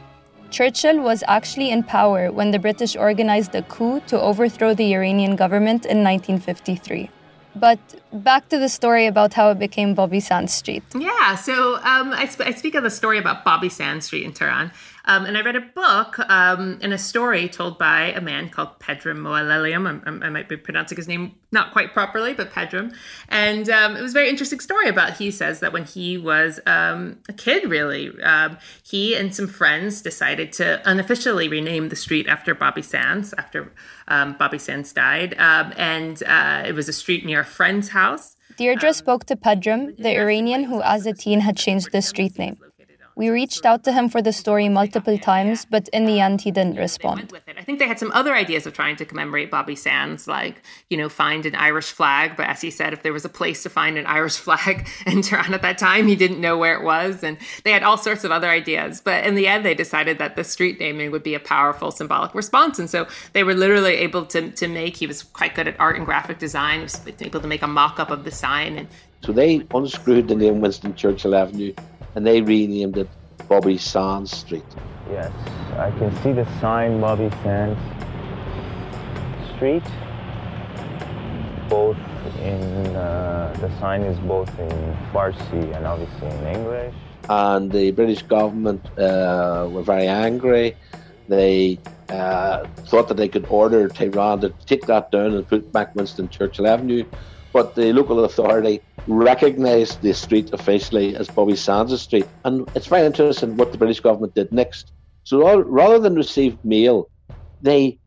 Churchill 0.55 1.01
was 1.01 1.25
actually 1.27 1.71
in 1.71 1.83
power 1.83 2.31
when 2.31 2.53
the 2.53 2.61
British 2.61 2.95
organized 2.95 3.57
a 3.57 3.63
coup 3.63 4.01
to 4.07 4.21
overthrow 4.21 4.73
the 4.73 4.95
Iranian 4.95 5.35
government 5.35 5.85
in 5.85 6.05
1953. 6.05 7.11
But 7.57 7.81
back 8.13 8.49
to 8.51 8.59
the 8.59 8.69
story 8.69 9.07
about 9.07 9.35
how 9.35 9.51
it 9.51 9.59
became 9.59 9.95
Bobby 9.95 10.21
Sands 10.21 10.53
Street. 10.53 10.85
Yeah, 10.95 11.35
so 11.35 11.75
um, 11.83 12.13
I, 12.13 12.27
sp- 12.31 12.47
I, 12.47 12.53
speak 12.53 12.77
of 12.77 12.85
the 12.85 12.91
story 12.91 13.19
about 13.19 13.45
Bobby 13.45 13.69
Sands 13.69 14.07
Street 14.07 14.25
in 14.25 14.33
Tehran. 14.33 14.71
Um, 15.07 15.27
and 15.27 15.37
I 15.37 15.43
read 15.43 15.57
a 15.57 15.61
book 15.61 16.19
um, 16.31 16.79
and 16.81 16.93
a 16.93 16.99
story 16.99 17.49
told 17.49 17.79
by 17.79 18.13
a 18.13 18.21
man 18.21 18.49
called 18.49 18.79
Pedram 18.79 19.19
Moallem. 19.19 19.87
I, 19.87 20.27
I, 20.27 20.31
might 20.31 20.49
be 20.49 20.57
pronouncing 20.57 20.97
his 20.97 21.07
name 21.07 21.35
not 21.53 21.73
quite 21.73 21.93
properly, 21.93 22.33
but 22.33 22.51
Pedram. 22.51 22.95
And 23.29 23.69
um, 23.69 23.97
it 23.97 24.03
was 24.03 24.13
a 24.13 24.15
very 24.15 24.31
interesting 24.31 24.61
story 24.61 24.89
about, 24.89 25.19
he 25.19 25.31
says 25.31 25.61
that 25.61 25.73
when 25.73 25.85
he 25.85 26.17
was 26.17 26.59
um, 26.67 27.19
a 27.29 27.35
kid, 27.35 27.71
really, 27.71 28.19
um, 28.23 28.57
he 28.83 29.15
and 29.15 29.35
some 29.35 29.47
friends 29.47 30.01
decided 30.01 30.53
to 30.55 30.81
unofficially 30.89 31.49
rename 31.49 31.91
the 31.91 31.97
street 31.97 32.27
after 32.27 32.55
Bobby 32.55 32.83
Sands, 32.83 33.35
after 33.37 33.73
um, 34.09 34.37
Bobby 34.39 34.59
Sands 34.59 34.93
died. 34.93 35.35
and 35.39 36.23
uh, 36.23 36.63
it 36.67 36.73
was 36.73 36.89
a 36.89 36.93
street 36.93 37.27
near 37.27 37.41
a 37.41 37.45
friend's 37.45 37.91
house. 37.91 38.37
Deirdre 38.57 38.95
spoke 38.95 39.25
to 39.27 39.37
Pedram, 39.37 39.97
the 39.97 40.17
Iranian 40.17 40.65
who 40.65 40.81
as 40.81 41.07
a 41.07 41.13
teen 41.13 41.41
had 41.41 41.57
changed 41.57 41.91
the 41.93 42.01
street 42.01 42.39
name. 42.39 42.57
We 43.17 43.29
reached 43.29 43.65
out 43.65 43.85
to 43.85 43.93
him 43.93 44.09
for 44.09 44.21
the 44.21 44.33
story 44.33 44.69
multiple 44.69 45.17
times, 45.19 45.65
but 45.65 45.89
in 45.93 46.05
the 46.05 46.19
end, 46.21 46.41
he 46.41 46.51
didn't 46.51 46.77
respond. 46.77 47.33
I 47.57 47.63
think 47.63 47.79
they 47.79 47.87
had 47.87 47.99
some 47.99 48.11
other 48.13 48.35
ideas 48.35 48.67
of 48.67 48.73
trying 48.73 48.97
to 48.97 49.05
commemorate 49.05 49.51
Bobby 49.51 49.77
Sands, 49.77 50.27
like, 50.27 50.63
you 50.91 50.97
know, 50.97 51.09
find 51.09 51.47
an 51.47 51.55
Irish 51.55 51.93
flag. 51.93 52.37
But 52.37 52.49
as 52.49 52.61
he 52.61 52.71
said, 52.71 52.93
if 52.93 53.03
there 53.03 53.13
was 53.13 53.25
a 53.25 53.29
place 53.29 53.63
to 53.63 53.71
find 53.71 53.97
an 53.97 54.07
Irish 54.07 54.37
flag 54.47 54.89
in 55.07 55.23
Tehran 55.23 55.55
at 55.55 55.63
that 55.63 55.79
time, 55.79 56.09
he 56.09 56.17
didn't 56.17 56.41
know 56.41 56.59
where 56.59 56.75
it 56.75 56.83
was. 56.83 57.23
And 57.23 57.39
they 57.63 57.71
had 57.71 57.85
all 57.85 57.97
sorts 57.97 58.25
of 58.25 58.33
other 58.33 58.51
ideas. 58.51 59.01
But 59.01 59.25
in 59.25 59.37
the 59.37 59.47
end, 59.47 59.65
they 59.65 59.75
decided 59.75 60.19
that 60.19 60.35
the 60.35 60.45
street 60.45 60.81
naming 60.81 61.13
would 61.13 61.23
be 61.23 61.35
a 61.35 61.41
powerful 61.41 61.93
symbolic 61.93 62.35
response. 62.35 62.79
And 62.79 62.91
so 62.91 63.07
they 63.33 63.45
were 63.45 63.55
literally 63.55 63.95
able 63.95 64.27
to, 64.27 64.51
to 64.51 64.69
make, 64.69 64.97
he 64.97 65.07
was 65.07 65.23
quite 65.23 65.55
good 65.55 65.69
at 65.69 65.79
art 65.79 65.97
and 65.97 66.05
graphic 66.05 66.39
design, 66.39 66.83
was 66.83 67.01
able 67.21 67.41
to 67.41 67.47
make 67.47 67.63
a 67.63 67.69
mock 67.69 68.01
up 68.01 68.11
of 68.11 68.25
the 68.25 68.31
sign. 68.33 68.77
And 68.77 68.89
so 69.25 69.33
they 69.33 69.67
unscrewed 69.73 70.29
the 70.29 70.35
name 70.35 70.61
Winston 70.61 70.95
Churchill 70.95 71.35
Avenue 71.35 71.73
and 72.15 72.27
they 72.27 72.41
renamed 72.41 72.97
it 72.97 73.09
Bobby 73.49 73.79
Sands 73.79 74.31
Street. 74.31 74.65
Yes, 75.11 75.33
I 75.77 75.91
can 75.99 76.15
see 76.23 76.33
the 76.33 76.47
sign 76.61 77.01
Bobby 77.01 77.31
Sands 77.43 77.81
Street. 79.55 79.85
Both 81.69 81.99
in 82.41 82.97
uh, 82.97 83.57
the 83.61 83.71
sign 83.81 84.03
is 84.03 84.19
both 84.21 84.49
in 84.59 84.97
Farsi 85.13 85.77
and 85.77 85.87
obviously 85.87 86.29
in 86.29 86.57
English. 86.57 86.95
And 87.29 87.73
the 87.73 87.91
British 87.91 88.23
government 88.23 88.87
uh, 88.99 89.69
were 89.71 89.83
very 89.83 90.07
angry. 90.07 90.77
They 91.29 91.79
uh, 92.11 92.67
thought 92.87 93.09
that 93.09 93.17
they 93.17 93.29
could 93.29 93.47
order 93.49 93.89
Tehran 93.89 94.41
to 94.41 94.51
take 94.67 94.87
that 94.87 95.11
down 95.11 95.33
and 95.35 95.49
put 95.49 95.73
back 95.73 95.95
Winston 95.95 96.29
Churchill 96.29 96.67
Avenue, 96.67 97.05
but 97.53 97.75
the 97.75 97.93
local 97.93 98.25
authority 98.25 98.83
recognised 99.07 100.01
the 100.03 100.15
street 100.15 100.51
officially 100.53 101.17
as 101.17 101.29
Bobby 101.29 101.57
Sands 101.57 102.01
Street. 102.01 102.27
And 102.45 102.67
it's 102.75 102.87
very 102.87 103.07
interesting 103.07 103.57
what 103.57 103.73
the 103.73 103.79
British 103.79 104.01
government 104.01 104.35
did 104.35 104.53
next. 104.53 104.93
So 105.25 105.59
rather 105.61 105.99
than 105.99 106.15
receive 106.15 106.59
mail, 106.65 107.11
they 107.61 107.99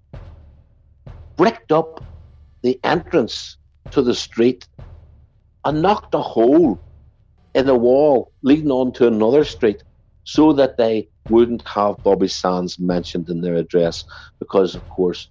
bricked 1.37 1.71
up 1.71 2.03
the 2.63 2.79
entrance 2.83 3.57
to 3.91 4.01
the 4.01 4.15
street 4.15 4.67
and 5.65 5.81
knocked 5.81 6.13
a 6.15 6.19
hole 6.19 6.81
in 7.53 7.65
the 7.65 7.75
wall 7.75 8.31
leading 8.43 8.71
on 8.71 8.91
to 8.93 9.07
another 9.07 9.43
street 9.43 9.83
so 10.23 10.53
that 10.53 10.77
they 10.77 11.09
wouldn't 11.29 11.67
have 11.67 12.01
Bobby 12.03 12.27
Sands 12.27 12.79
mentioned 12.79 13.29
in 13.29 13.41
their 13.41 13.55
address 13.55 14.03
because, 14.39 14.75
of 14.75 14.87
course, 14.87 15.29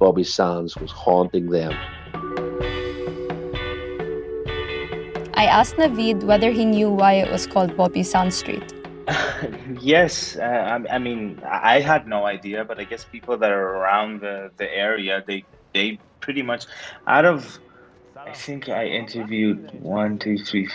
Bobby 0.00 0.24
Sands 0.24 0.78
was 0.78 0.92
haunting 0.92 1.50
them. 1.50 1.72
I 5.36 5.46
asked 5.46 5.76
Navid 5.76 6.22
whether 6.24 6.50
he 6.50 6.64
knew 6.64 6.90
why 6.90 7.14
it 7.14 7.30
was 7.30 7.46
called 7.46 7.76
Bobby 7.76 8.02
Sands 8.02 8.36
Street. 8.36 8.72
yes, 9.80 10.36
uh, 10.36 10.42
I, 10.42 10.94
I, 10.94 10.98
mean 10.98 11.42
I 11.44 11.80
had 11.80 12.06
no 12.06 12.24
idea, 12.24 12.64
but 12.64 12.78
I 12.78 12.84
guess 12.84 13.04
people 13.04 13.36
that 13.38 13.50
are 13.50 13.76
around 13.76 14.20
the, 14.20 14.50
the 14.56 14.72
area 14.72 15.22
they 15.26 15.44
they 15.74 15.98
pretty 16.20 16.42
much 16.42 16.66
out 17.06 17.24
of 17.24 17.58
I 18.16 18.32
think 18.32 18.68
I 18.68 18.86
interviewed 18.86 19.82
one, 19.82 20.18
two, 20.18 20.38
three, 20.38 20.68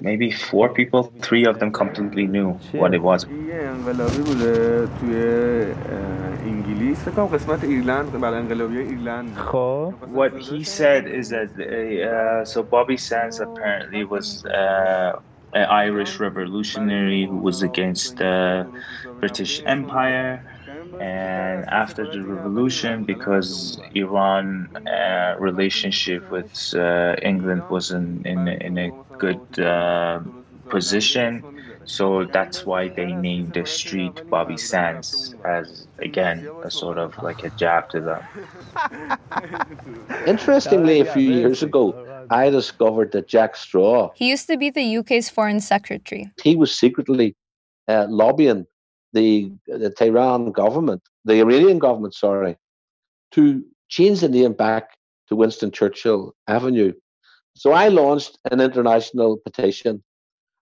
maybe 0.00 0.30
four 0.30 0.72
people. 0.72 1.12
Three 1.20 1.44
of 1.44 1.58
them 1.58 1.70
completely 1.70 2.26
knew 2.26 2.52
what 2.72 2.94
it 2.94 3.02
was. 3.02 3.26
What 10.20 10.32
he 10.38 10.64
said 10.64 11.06
is 11.06 11.28
that 11.30 11.50
uh, 11.60 12.44
so 12.44 12.62
Bobby 12.62 12.96
Sands 12.96 13.38
apparently 13.40 14.04
was 14.04 14.44
uh, 14.46 15.20
an 15.52 15.66
Irish 15.86 16.18
revolutionary 16.20 17.26
who 17.26 17.38
was 17.38 17.62
against 17.62 18.16
the 18.16 18.66
British 19.20 19.62
Empire. 19.66 20.42
And 21.00 21.64
after 21.68 22.02
the 22.10 22.22
revolution 22.24 23.04
because 23.04 23.78
iran 23.94 24.68
uh, 24.86 25.36
relationship 25.38 26.22
with 26.30 26.74
uh, 26.74 27.14
england 27.22 27.62
wasn't 27.68 28.26
in, 28.26 28.48
in 28.48 28.78
a 28.78 28.90
good 29.18 29.46
uh, 29.60 30.20
position 30.68 31.30
so 31.88 32.26
that's 32.32 32.66
why 32.66 32.88
they 32.96 33.14
named 33.14 33.54
the 33.54 33.64
street 33.64 34.22
bobby 34.30 34.56
sands 34.56 35.34
as 35.44 35.86
again 36.00 36.50
a 36.62 36.70
sort 36.70 36.98
of 36.98 37.14
like 37.22 37.42
a 37.44 37.50
jab 37.50 37.88
to 37.88 38.00
them 38.00 38.22
interestingly 40.26 41.00
a 41.00 41.04
few 41.04 41.30
years 41.40 41.62
ago 41.62 41.98
i 42.30 42.50
discovered 42.50 43.10
that 43.12 43.26
jack 43.26 43.56
straw 43.56 44.10
he 44.14 44.28
used 44.28 44.46
to 44.46 44.56
be 44.56 44.70
the 44.70 44.96
uk's 44.98 45.28
foreign 45.30 45.60
secretary 45.60 46.30
he 46.42 46.54
was 46.54 46.78
secretly 46.78 47.34
uh, 47.88 48.06
lobbying 48.08 48.66
the 49.12 49.50
the 49.66 49.90
Tehran 49.90 50.52
government, 50.52 51.02
the 51.24 51.40
Iranian 51.40 51.78
government, 51.78 52.14
sorry, 52.14 52.56
to 53.32 53.64
change 53.88 54.20
the 54.20 54.28
name 54.28 54.52
back 54.52 54.96
to 55.28 55.36
Winston 55.36 55.70
Churchill 55.70 56.34
Avenue. 56.46 56.92
So 57.54 57.72
I 57.72 57.88
launched 57.88 58.38
an 58.50 58.60
international 58.60 59.38
petition, 59.38 60.02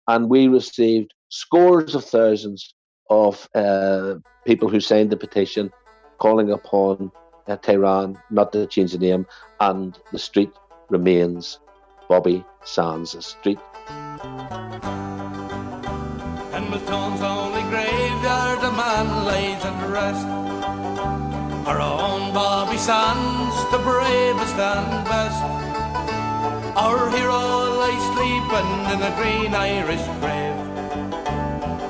and 0.09 0.29
we 0.29 0.49
received 0.49 1.13
scores 1.29 1.95
of 1.95 2.05
thousands 2.05 2.75
of 3.11 3.49
uh, 3.55 4.15
people 4.47 4.69
who 4.69 4.81
signed 4.81 5.11
the 5.11 5.17
petition, 5.17 5.71
calling 6.19 6.51
upon 6.51 7.11
uh, 7.47 7.57
Tehran 7.57 8.17
not 8.31 8.53
to 8.53 8.67
change 8.67 8.93
the 8.93 8.99
name, 8.99 9.27
and 9.61 9.99
the 10.13 10.19
street 10.19 10.51
remains 10.91 11.59
Bobby 12.09 12.45
Sands 12.65 13.17
Street. 13.25 13.59
man 18.77 19.25
lays 19.25 19.65
at 19.65 19.79
rest. 19.89 20.27
Our 21.69 21.81
own 21.81 22.33
Bobby 22.33 22.77
Sands, 22.77 23.57
the 23.71 23.79
bravest 23.79 24.57
and 24.57 25.05
best. 25.05 25.43
Our 26.77 27.11
hero 27.11 27.74
sleeping 28.25 28.71
in 28.93 29.03
a 29.03 29.13
green 29.21 29.55
Irish 29.55 30.07
grave. 30.21 30.57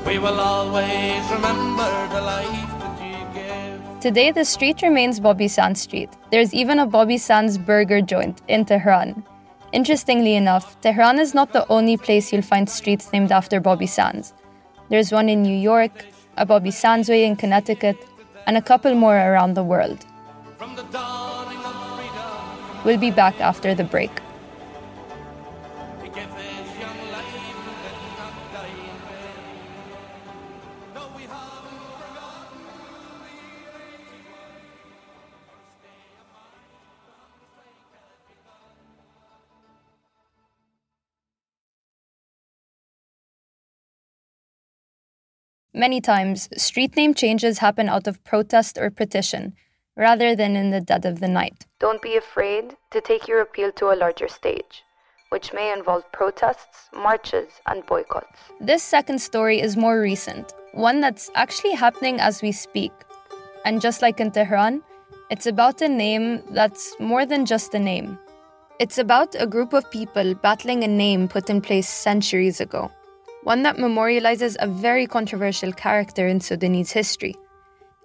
We 0.07 0.19
will 0.19 0.41
always 0.41 1.23
remember 1.31 1.93
the 2.09 2.21
life 2.21 2.71
that 2.81 2.97
you 3.01 3.23
gave. 3.33 4.01
Today, 4.01 4.33
the 4.33 4.45
street 4.45 4.83
remains 4.83 5.21
Bobby 5.21 5.47
Sands 5.47 5.81
Street. 5.83 6.11
There's 6.33 6.53
even 6.53 6.81
a 6.81 6.87
Bobby 6.87 7.19
Sands 7.19 7.57
burger 7.57 8.01
joint 8.01 8.43
in 8.49 8.65
Tehran. 8.65 9.23
Interestingly 9.73 10.35
enough, 10.35 10.81
Tehran 10.81 11.19
is 11.21 11.35
not 11.35 11.53
the 11.53 11.67
only 11.69 11.97
place 11.97 12.33
you'll 12.33 12.51
find 12.53 12.69
streets 12.69 13.13
named 13.13 13.31
after 13.31 13.61
Bobby 13.61 13.87
Sands. 13.87 14.35
There's 14.91 15.13
one 15.13 15.29
in 15.29 15.43
New 15.43 15.57
York, 15.57 16.05
a 16.37 16.45
Bobby 16.45 16.73
Sands 16.73 17.09
Way 17.09 17.25
in 17.25 17.37
Connecticut, 17.37 17.97
and 18.47 18.57
a 18.57 18.63
couple 18.63 18.95
more 18.95 19.17
around 19.17 19.55
the 19.55 19.63
world. 19.63 20.05
We'll 22.85 22.99
be 22.99 23.13
back 23.13 23.41
after 23.41 23.75
the 23.75 23.85
break. 23.85 24.11
Many 45.77 46.01
times, 46.01 46.49
street 46.57 46.95
name 46.95 47.15
changes 47.15 47.59
happen 47.59 47.89
out 47.89 48.07
of 48.07 48.23
protest 48.23 48.79
or 48.79 48.91
petition, 48.91 49.55
rather 49.97 50.37
than 50.37 50.55
in 50.55 50.71
the 50.71 50.81
dead 50.81 51.05
of 51.05 51.19
the 51.19 51.27
night. 51.27 51.67
Don't 51.81 52.01
be 52.01 52.17
afraid 52.17 52.77
to 52.93 53.01
take 53.01 53.27
your 53.27 53.41
appeal 53.41 53.73
to 53.73 53.91
a 53.91 53.97
larger 53.97 54.29
stage, 54.29 54.85
which 55.31 55.53
may 55.53 55.73
involve 55.73 56.11
protests, 56.13 56.89
marches, 56.95 57.49
and 57.67 57.85
boycotts. 57.87 58.39
This 58.61 58.85
second 58.85 59.19
story 59.21 59.61
is 59.61 59.77
more 59.77 60.01
recent 60.01 60.55
one 60.75 61.01
that's 61.01 61.31
actually 61.37 61.73
happening 61.73 62.21
as 62.21 62.43
we 62.43 62.51
speak. 62.51 62.93
And 63.65 63.81
just 63.81 64.03
like 64.03 64.21
in 64.21 64.33
Tehran, 64.33 64.83
it's 65.31 65.47
about 65.47 65.81
a 65.81 65.89
name 65.89 66.43
that's 66.51 66.95
more 66.99 67.25
than 67.25 67.47
just 67.47 67.75
a 67.75 67.79
name. 67.79 68.19
It's 68.81 68.99
about 68.99 69.37
a 69.39 69.47
group 69.47 69.73
of 69.73 69.89
people 69.91 70.35
battling 70.35 70.83
a 70.83 70.89
name 70.89 71.29
put 71.29 71.49
in 71.49 71.61
place 71.61 71.89
centuries 71.89 72.61
ago, 72.61 72.91
one 73.45 73.63
that 73.63 73.77
memorializes 73.77 74.57
a 74.59 74.67
very 74.67 75.07
controversial 75.07 75.73
character 75.73 76.27
in 76.27 76.41
Sudanese 76.41 76.91
history. 76.91 77.37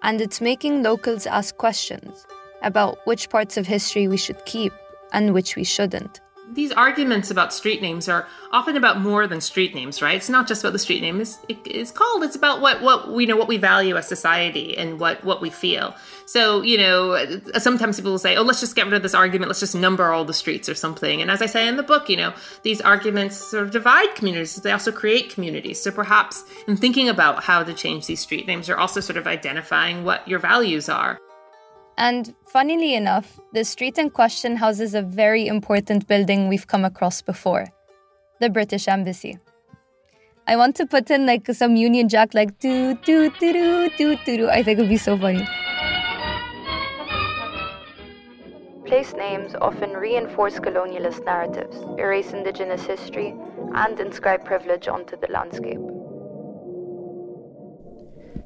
And 0.02 0.20
it's 0.20 0.40
making 0.40 0.82
locals 0.82 1.26
ask 1.26 1.56
questions 1.56 2.24
about 2.62 2.98
which 3.04 3.30
parts 3.30 3.56
of 3.56 3.66
history 3.66 4.06
we 4.06 4.16
should 4.16 4.42
keep 4.46 4.72
and 5.12 5.34
which 5.34 5.56
we 5.56 5.64
shouldn't 5.64 6.20
these 6.52 6.72
arguments 6.72 7.30
about 7.30 7.52
street 7.52 7.80
names 7.80 8.08
are 8.08 8.26
often 8.52 8.76
about 8.76 9.00
more 9.00 9.26
than 9.26 9.40
street 9.40 9.74
names, 9.74 10.02
right? 10.02 10.16
It's 10.16 10.28
not 10.28 10.48
just 10.48 10.62
about 10.62 10.72
the 10.72 10.78
street 10.78 11.00
name 11.02 11.20
is 11.20 11.38
it 11.48 11.64
is 11.66 11.90
called. 11.90 12.22
It's 12.24 12.36
about 12.36 12.60
what 12.60 12.82
what 12.82 13.12
we 13.12 13.26
know 13.26 13.36
what 13.36 13.48
we 13.48 13.56
value 13.56 13.96
as 13.96 14.08
society 14.08 14.76
and 14.76 14.98
what 14.98 15.24
what 15.24 15.40
we 15.40 15.50
feel. 15.50 15.94
So 16.26 16.62
you 16.62 16.78
know, 16.78 17.40
sometimes 17.58 17.96
people 17.96 18.12
will 18.12 18.18
say, 18.18 18.36
"Oh, 18.36 18.42
let's 18.42 18.60
just 18.60 18.76
get 18.76 18.86
rid 18.86 18.94
of 18.94 19.02
this 19.02 19.14
argument. 19.14 19.48
Let's 19.48 19.60
just 19.60 19.74
number 19.74 20.12
all 20.12 20.24
the 20.24 20.34
streets 20.34 20.68
or 20.68 20.74
something." 20.74 21.22
And 21.22 21.30
as 21.30 21.42
I 21.42 21.46
say 21.46 21.68
in 21.68 21.76
the 21.76 21.82
book, 21.82 22.08
you 22.08 22.16
know, 22.16 22.32
these 22.62 22.80
arguments 22.80 23.36
sort 23.36 23.62
of 23.62 23.70
divide 23.70 24.14
communities. 24.14 24.56
They 24.56 24.72
also 24.72 24.92
create 24.92 25.32
communities. 25.32 25.80
So 25.80 25.90
perhaps 25.90 26.44
in 26.66 26.76
thinking 26.76 27.08
about 27.08 27.44
how 27.44 27.62
to 27.62 27.72
change 27.72 28.06
these 28.06 28.20
street 28.20 28.46
names, 28.46 28.68
you're 28.68 28.78
also 28.78 29.00
sort 29.00 29.16
of 29.16 29.26
identifying 29.26 30.04
what 30.04 30.26
your 30.26 30.38
values 30.38 30.88
are. 30.88 31.18
And 32.00 32.34
funnily 32.46 32.94
enough, 32.94 33.38
the 33.52 33.62
street 33.62 33.98
in 33.98 34.08
question 34.08 34.56
houses 34.56 34.94
a 34.94 35.02
very 35.02 35.46
important 35.46 36.08
building 36.08 36.48
we've 36.48 36.66
come 36.66 36.82
across 36.82 37.20
before 37.20 37.66
the 38.40 38.48
British 38.48 38.88
Embassy. 38.88 39.38
I 40.46 40.56
want 40.56 40.76
to 40.76 40.86
put 40.86 41.10
in 41.10 41.26
like 41.26 41.46
some 41.48 41.76
Union 41.76 42.08
Jack, 42.08 42.32
like 42.32 42.58
do 42.58 42.94
do 43.04 43.30
do 43.38 43.52
do 43.52 43.90
do 43.98 44.16
do 44.24 44.36
do. 44.38 44.48
I 44.48 44.62
think 44.62 44.78
it 44.78 44.82
would 44.82 44.88
be 44.88 44.96
so 44.96 45.18
funny. 45.18 45.46
Place 48.86 49.12
names 49.12 49.54
often 49.60 49.92
reinforce 49.92 50.58
colonialist 50.58 51.22
narratives, 51.26 51.76
erase 51.98 52.32
indigenous 52.32 52.82
history, 52.86 53.34
and 53.74 54.00
inscribe 54.00 54.46
privilege 54.46 54.88
onto 54.88 55.18
the 55.20 55.30
landscape. 55.30 55.84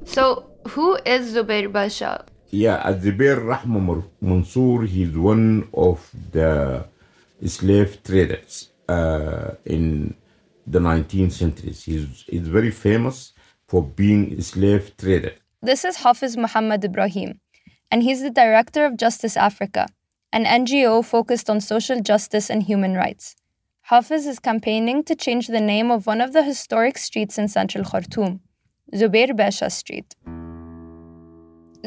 So, 0.03 0.51
who 0.67 0.99
is 1.05 1.33
Zubair 1.33 1.71
Basha? 1.71 2.25
Yeah, 2.55 2.81
Azibir 2.89 3.45
Rahman 3.45 4.05
Mansour, 4.21 4.83
he's 4.83 5.17
one 5.17 5.67
of 5.73 6.09
the 6.31 6.85
slave 7.45 8.01
traders 8.01 8.69
uh, 8.87 9.55
in 9.65 10.15
the 10.65 10.79
19th 10.79 11.33
century. 11.33 11.73
He's, 11.73 12.23
he's 12.29 12.47
very 12.47 12.71
famous 12.71 13.33
for 13.67 13.83
being 13.83 14.39
a 14.39 14.41
slave 14.41 14.95
trader. 14.95 15.33
This 15.61 15.83
is 15.83 15.97
Hafiz 15.97 16.37
Muhammad 16.37 16.85
Ibrahim, 16.85 17.41
and 17.91 18.03
he's 18.03 18.21
the 18.21 18.29
director 18.29 18.85
of 18.85 18.95
Justice 18.95 19.35
Africa, 19.35 19.87
an 20.31 20.45
NGO 20.45 21.03
focused 21.03 21.49
on 21.49 21.59
social 21.59 21.99
justice 21.99 22.49
and 22.49 22.63
human 22.63 22.93
rights. 22.93 23.35
Hafiz 23.81 24.25
is 24.25 24.39
campaigning 24.39 25.03
to 25.03 25.13
change 25.13 25.47
the 25.47 25.59
name 25.59 25.91
of 25.91 26.07
one 26.07 26.21
of 26.21 26.31
the 26.31 26.43
historic 26.43 26.97
streets 26.97 27.37
in 27.37 27.49
central 27.49 27.83
Khartoum, 27.83 28.39
Zubair 28.93 29.35
Basha 29.35 29.69
Street. 29.69 30.15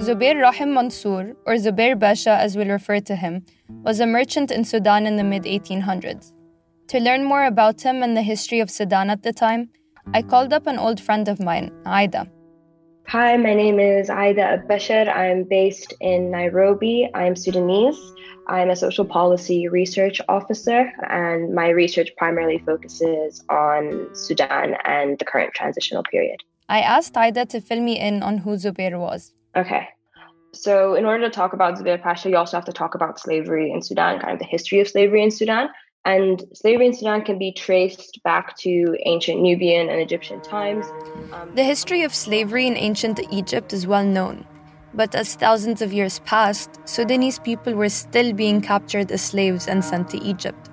Zubair 0.00 0.40
Rahim 0.40 0.74
Mansour, 0.74 1.34
or 1.44 1.54
Zubair 1.54 1.98
Basha 1.98 2.30
as 2.30 2.56
we'll 2.56 2.68
refer 2.68 3.00
to 3.00 3.16
him, 3.16 3.44
was 3.82 3.98
a 3.98 4.06
merchant 4.06 4.52
in 4.52 4.64
Sudan 4.64 5.06
in 5.06 5.16
the 5.16 5.24
mid 5.24 5.42
1800s. 5.42 6.32
To 6.88 7.00
learn 7.00 7.24
more 7.24 7.44
about 7.44 7.80
him 7.80 8.04
and 8.04 8.16
the 8.16 8.22
history 8.22 8.60
of 8.60 8.70
Sudan 8.70 9.10
at 9.10 9.24
the 9.24 9.32
time, 9.32 9.70
I 10.14 10.22
called 10.22 10.52
up 10.52 10.68
an 10.68 10.78
old 10.78 11.00
friend 11.00 11.26
of 11.26 11.40
mine, 11.40 11.72
Aida. 11.84 12.30
Hi, 13.08 13.36
my 13.36 13.54
name 13.54 13.80
is 13.80 14.08
Aida 14.08 14.58
Abashar. 14.58 15.08
I'm 15.08 15.42
based 15.42 15.92
in 16.00 16.30
Nairobi. 16.30 17.10
I'm 17.14 17.34
Sudanese. 17.34 18.00
I'm 18.46 18.70
a 18.70 18.76
social 18.76 19.04
policy 19.04 19.66
research 19.66 20.20
officer, 20.28 20.92
and 21.10 21.54
my 21.54 21.70
research 21.70 22.10
primarily 22.16 22.58
focuses 22.58 23.42
on 23.50 24.08
Sudan 24.14 24.76
and 24.84 25.18
the 25.18 25.24
current 25.24 25.54
transitional 25.54 26.04
period. 26.04 26.44
I 26.68 26.80
asked 26.82 27.16
Aida 27.16 27.46
to 27.46 27.60
fill 27.60 27.80
me 27.80 27.98
in 27.98 28.22
on 28.22 28.38
who 28.38 28.50
Zubair 28.50 28.98
was. 28.98 29.34
Okay. 29.58 29.88
So, 30.54 30.94
in 30.94 31.04
order 31.04 31.24
to 31.24 31.30
talk 31.30 31.52
about 31.52 31.76
Zubair 31.76 32.00
Pasha, 32.00 32.30
you 32.30 32.36
also 32.36 32.56
have 32.56 32.64
to 32.64 32.72
talk 32.72 32.94
about 32.94 33.20
slavery 33.20 33.70
in 33.70 33.82
Sudan, 33.82 34.20
kind 34.20 34.32
of 34.32 34.38
the 34.38 34.46
history 34.46 34.80
of 34.80 34.88
slavery 34.88 35.22
in 35.22 35.30
Sudan. 35.30 35.68
And 36.04 36.42
slavery 36.54 36.86
in 36.86 36.94
Sudan 36.94 37.22
can 37.22 37.38
be 37.38 37.52
traced 37.52 38.20
back 38.24 38.56
to 38.58 38.96
ancient 39.04 39.42
Nubian 39.42 39.90
and 39.90 40.00
Egyptian 40.00 40.40
times. 40.40 40.86
Um, 41.32 41.54
the 41.54 41.64
history 41.64 42.02
of 42.02 42.14
slavery 42.14 42.66
in 42.66 42.76
ancient 42.76 43.20
Egypt 43.30 43.72
is 43.72 43.86
well 43.86 44.04
known. 44.04 44.46
But 44.94 45.14
as 45.14 45.34
thousands 45.34 45.82
of 45.82 45.92
years 45.92 46.20
passed, 46.20 46.70
Sudanese 46.88 47.38
people 47.40 47.74
were 47.74 47.90
still 47.90 48.32
being 48.32 48.62
captured 48.62 49.12
as 49.12 49.20
slaves 49.22 49.68
and 49.68 49.84
sent 49.84 50.08
to 50.10 50.18
Egypt. 50.22 50.70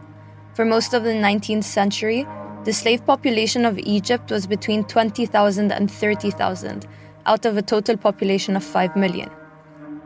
For 0.53 0.63
most 0.63 0.93
of 0.93 1.03
the 1.03 1.09
19th 1.09 1.65
century, 1.65 2.25
the 2.63 2.71
slave 2.71 3.05
population 3.05 3.65
of 3.65 3.77
Egypt 3.79 4.31
was 4.31 4.47
between 4.47 4.85
20,000 4.85 5.71
and 5.71 5.91
30,000, 5.91 6.87
out 7.25 7.45
of 7.45 7.57
a 7.57 7.61
total 7.61 7.97
population 7.97 8.55
of 8.55 8.63
5 8.63 8.95
million. 8.95 9.29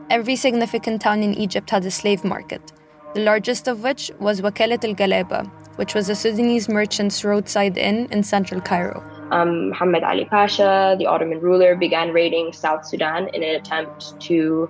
Every 0.10 0.36
significant 0.36 1.02
town 1.02 1.22
in 1.22 1.34
Egypt 1.36 1.70
had 1.70 1.86
a 1.86 1.92
slave 1.92 2.24
market, 2.24 2.72
the 3.14 3.22
largest 3.22 3.68
of 3.68 3.84
which 3.84 4.12
was 4.20 4.42
Wakalat 4.42 4.84
al 4.84 4.96
Galaba, 4.96 5.50
which 5.76 5.94
was 5.94 6.10
a 6.10 6.16
Sudanese 6.16 6.68
merchant's 6.68 7.24
roadside 7.24 7.78
inn 7.78 8.08
in 8.12 8.24
central 8.24 8.62
Cairo. 8.62 9.04
Um, 9.32 9.70
Muhammad 9.70 10.04
Ali 10.04 10.26
Pasha, 10.26 10.96
the 10.98 11.06
Ottoman 11.06 11.40
ruler, 11.40 11.76
began 11.76 12.12
raiding 12.12 12.52
South 12.54 12.86
Sudan 12.86 13.30
in 13.34 13.44
an 13.44 13.56
attempt 13.56 14.20
to 14.22 14.70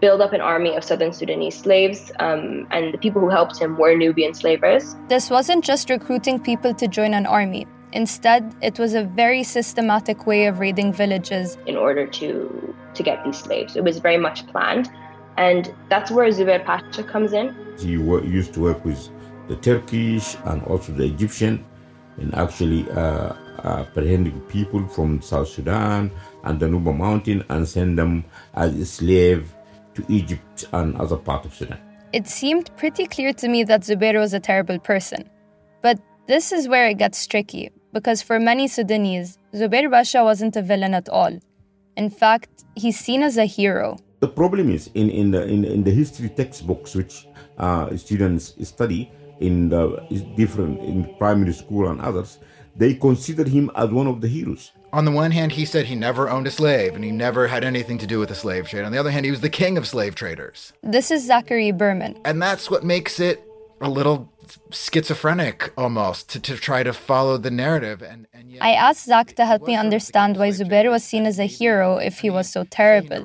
build 0.00 0.20
up 0.20 0.32
an 0.32 0.40
army 0.40 0.74
of 0.74 0.82
southern 0.82 1.12
Sudanese 1.12 1.56
slaves, 1.56 2.10
um, 2.18 2.66
and 2.72 2.92
the 2.92 2.98
people 2.98 3.20
who 3.20 3.28
helped 3.28 3.58
him 3.58 3.78
were 3.78 3.94
Nubian 3.96 4.34
slavers. 4.34 4.96
This 5.08 5.30
wasn't 5.30 5.64
just 5.64 5.88
recruiting 5.88 6.40
people 6.40 6.74
to 6.74 6.88
join 6.88 7.14
an 7.14 7.24
army, 7.24 7.66
Instead, 7.92 8.54
it 8.62 8.78
was 8.78 8.94
a 8.94 9.04
very 9.04 9.42
systematic 9.42 10.26
way 10.26 10.46
of 10.46 10.58
raiding 10.60 10.92
villages 10.92 11.58
in 11.66 11.76
order 11.76 12.06
to 12.06 12.74
to 12.94 13.02
get 13.02 13.24
these 13.24 13.38
slaves. 13.38 13.76
It 13.76 13.84
was 13.84 13.98
very 13.98 14.18
much 14.18 14.46
planned, 14.46 14.90
and 15.36 15.74
that's 15.88 16.10
where 16.10 16.28
Zubair 16.28 16.64
Pasha 16.64 17.02
comes 17.02 17.32
in. 17.32 17.54
He 17.78 17.92
used 17.92 18.54
to 18.54 18.60
work 18.60 18.84
with 18.84 19.08
the 19.48 19.56
Turkish 19.56 20.36
and 20.44 20.62
also 20.64 20.92
the 20.92 21.04
Egyptian 21.04 21.64
in 22.18 22.34
actually 22.34 22.90
uh, 22.90 23.32
apprehending 23.64 24.40
people 24.42 24.86
from 24.88 25.20
South 25.22 25.48
Sudan 25.48 26.10
and 26.44 26.60
the 26.60 26.66
Nuba 26.66 26.96
Mountain 26.96 27.44
and 27.48 27.66
send 27.66 27.98
them 27.98 28.24
as 28.54 28.74
a 28.74 28.84
slave 28.84 29.54
to 29.94 30.04
Egypt 30.08 30.64
and 30.72 30.96
other 30.96 31.16
parts 31.16 31.46
of 31.46 31.54
Sudan. 31.54 31.78
It 32.12 32.26
seemed 32.26 32.70
pretty 32.76 33.06
clear 33.06 33.32
to 33.34 33.48
me 33.48 33.64
that 33.64 33.82
Zubair 33.82 34.18
was 34.18 34.34
a 34.34 34.40
terrible 34.40 34.78
person. 34.78 35.28
But 35.80 35.98
this 36.26 36.52
is 36.52 36.68
where 36.68 36.88
it 36.88 36.98
gets 36.98 37.26
tricky 37.26 37.70
because 37.92 38.22
for 38.22 38.38
many 38.40 38.68
Sudanese, 38.68 39.38
Zubair 39.54 39.90
Basha 39.90 40.24
wasn't 40.24 40.56
a 40.56 40.62
villain 40.62 40.94
at 40.94 41.08
all. 41.08 41.38
In 41.96 42.10
fact, 42.10 42.64
he's 42.74 42.98
seen 42.98 43.22
as 43.22 43.36
a 43.36 43.44
hero. 43.44 43.98
The 44.20 44.28
problem 44.28 44.70
is 44.70 44.90
in, 44.94 45.10
in, 45.10 45.30
the, 45.30 45.42
in, 45.44 45.64
in 45.64 45.82
the 45.82 45.90
history 45.90 46.28
textbooks 46.28 46.94
which 46.94 47.26
uh, 47.58 47.94
students 47.96 48.54
study 48.66 49.10
in 49.40 49.68
the 49.68 49.98
different 50.36 50.80
in 50.80 51.12
primary 51.18 51.52
school 51.52 51.88
and 51.88 52.00
others, 52.00 52.38
they 52.76 52.94
consider 52.94 53.44
him 53.44 53.70
as 53.74 53.90
one 53.90 54.06
of 54.06 54.20
the 54.20 54.28
heroes. 54.28 54.72
On 54.92 55.04
the 55.04 55.10
one 55.10 55.30
hand, 55.30 55.52
he 55.52 55.64
said 55.64 55.86
he 55.86 55.94
never 55.94 56.30
owned 56.30 56.46
a 56.46 56.50
slave 56.50 56.94
and 56.94 57.04
he 57.04 57.10
never 57.10 57.48
had 57.48 57.64
anything 57.64 57.98
to 57.98 58.06
do 58.06 58.18
with 58.18 58.28
the 58.28 58.34
slave 58.34 58.68
trade. 58.68 58.84
On 58.84 58.92
the 58.92 58.98
other 58.98 59.10
hand, 59.10 59.24
he 59.24 59.30
was 59.30 59.40
the 59.40 59.50
king 59.50 59.76
of 59.76 59.86
slave 59.86 60.14
traders. 60.14 60.72
This 60.82 61.10
is 61.10 61.26
Zachary 61.26 61.72
Berman. 61.72 62.20
And 62.24 62.40
that's 62.40 62.70
what 62.70 62.84
makes 62.84 63.18
it 63.20 63.42
a 63.80 63.90
little 63.90 64.31
schizophrenic 64.70 65.72
almost 65.76 66.28
to, 66.30 66.40
to 66.40 66.56
try 66.56 66.82
to 66.82 66.92
follow 66.92 67.36
the 67.36 67.50
narrative. 67.50 68.02
And, 68.02 68.26
and 68.32 68.50
yet, 68.50 68.62
I 68.62 68.72
asked 68.72 69.06
Zach 69.06 69.34
to 69.36 69.46
help 69.46 69.66
me 69.66 69.76
understand 69.76 70.36
why 70.36 70.48
Zubair 70.50 70.90
was 70.90 71.04
seen 71.04 71.26
as 71.26 71.38
a 71.38 71.46
hero 71.46 71.96
if 71.96 72.18
he 72.20 72.30
was 72.30 72.50
so 72.50 72.64
terrible. 72.64 73.24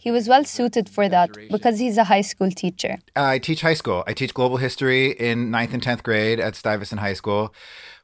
He 0.00 0.10
was 0.10 0.28
well 0.28 0.44
suited 0.44 0.88
for 0.88 1.08
that 1.08 1.30
because 1.50 1.78
he's 1.78 1.98
a 1.98 2.04
high 2.04 2.20
school 2.22 2.50
teacher. 2.50 2.98
I 3.16 3.38
teach 3.38 3.60
high 3.60 3.74
school. 3.74 4.04
I 4.06 4.14
teach 4.14 4.34
global 4.34 4.56
history 4.56 5.12
in 5.12 5.50
9th 5.50 5.74
and 5.74 5.82
10th 5.82 6.02
grade 6.02 6.40
at 6.40 6.56
Stuyvesant 6.56 7.00
High 7.00 7.14
School 7.14 7.54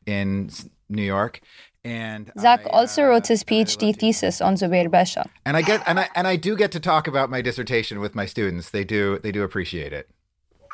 in 0.07 0.51
New 0.89 1.03
York. 1.03 1.41
And 1.85 2.33
Zach 2.37 2.63
I, 2.67 2.71
also 2.71 3.05
uh, 3.05 3.09
wrote 3.09 3.29
his 3.29 3.45
PhD 3.45 3.97
thesis 3.97 4.41
on 4.41 4.55
Zubair 4.57 4.91
Basha. 4.91 5.29
And 5.45 5.57
I 5.57 5.63
get 5.63 5.85
and 5.87 6.01
I 6.01 6.09
and 6.17 6.27
I 6.27 6.35
do 6.35 6.57
get 6.57 6.73
to 6.73 6.81
talk 6.81 7.07
about 7.07 7.31
my 7.31 7.41
dissertation 7.41 8.01
with 8.01 8.17
my 8.17 8.27
students. 8.27 8.71
They 8.71 8.83
do 8.83 9.21
they 9.21 9.31
do 9.31 9.45
appreciate 9.45 9.93
it 9.93 10.11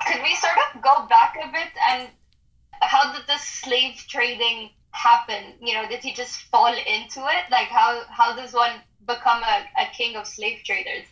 could 0.07 0.23
we 0.23 0.35
sort 0.37 0.55
of 0.75 0.83
go 0.83 1.07
back 1.09 1.37
a 1.43 1.51
bit 1.51 1.71
and 1.91 2.09
how 2.81 3.13
did 3.13 3.23
the 3.27 3.39
slave 3.39 4.05
trading 4.09 4.71
happen? 4.91 5.55
You 5.61 5.75
know, 5.75 5.89
did 5.89 6.01
he 6.01 6.13
just 6.13 6.37
fall 6.43 6.75
into 6.75 7.21
it? 7.21 7.51
Like 7.51 7.69
how 7.69 8.03
how 8.09 8.35
does 8.35 8.53
one 8.53 8.73
become 9.07 9.43
a, 9.43 9.65
a 9.81 9.87
king 9.97 10.17
of 10.17 10.27
slave 10.27 10.61
traders? 10.65 11.07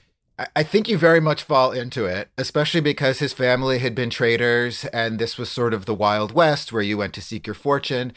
I 0.57 0.63
think 0.63 0.89
you 0.89 0.97
very 0.97 1.21
much 1.21 1.43
fall 1.43 1.71
into 1.71 2.07
it, 2.07 2.31
especially 2.39 2.81
because 2.81 3.19
his 3.19 3.35
family 3.35 3.79
had 3.79 3.95
been 3.95 4.09
traders 4.09 4.87
and 4.87 5.19
this 5.19 5.37
was 5.37 5.51
sort 5.51 5.75
of 5.75 5.85
the 5.85 5.95
Wild 5.95 6.33
West 6.33 6.73
where 6.73 6.83
you 6.83 6.97
went 6.97 7.13
to 7.15 7.21
seek 7.21 7.47
your 7.47 7.55
fortune. 7.55 8.15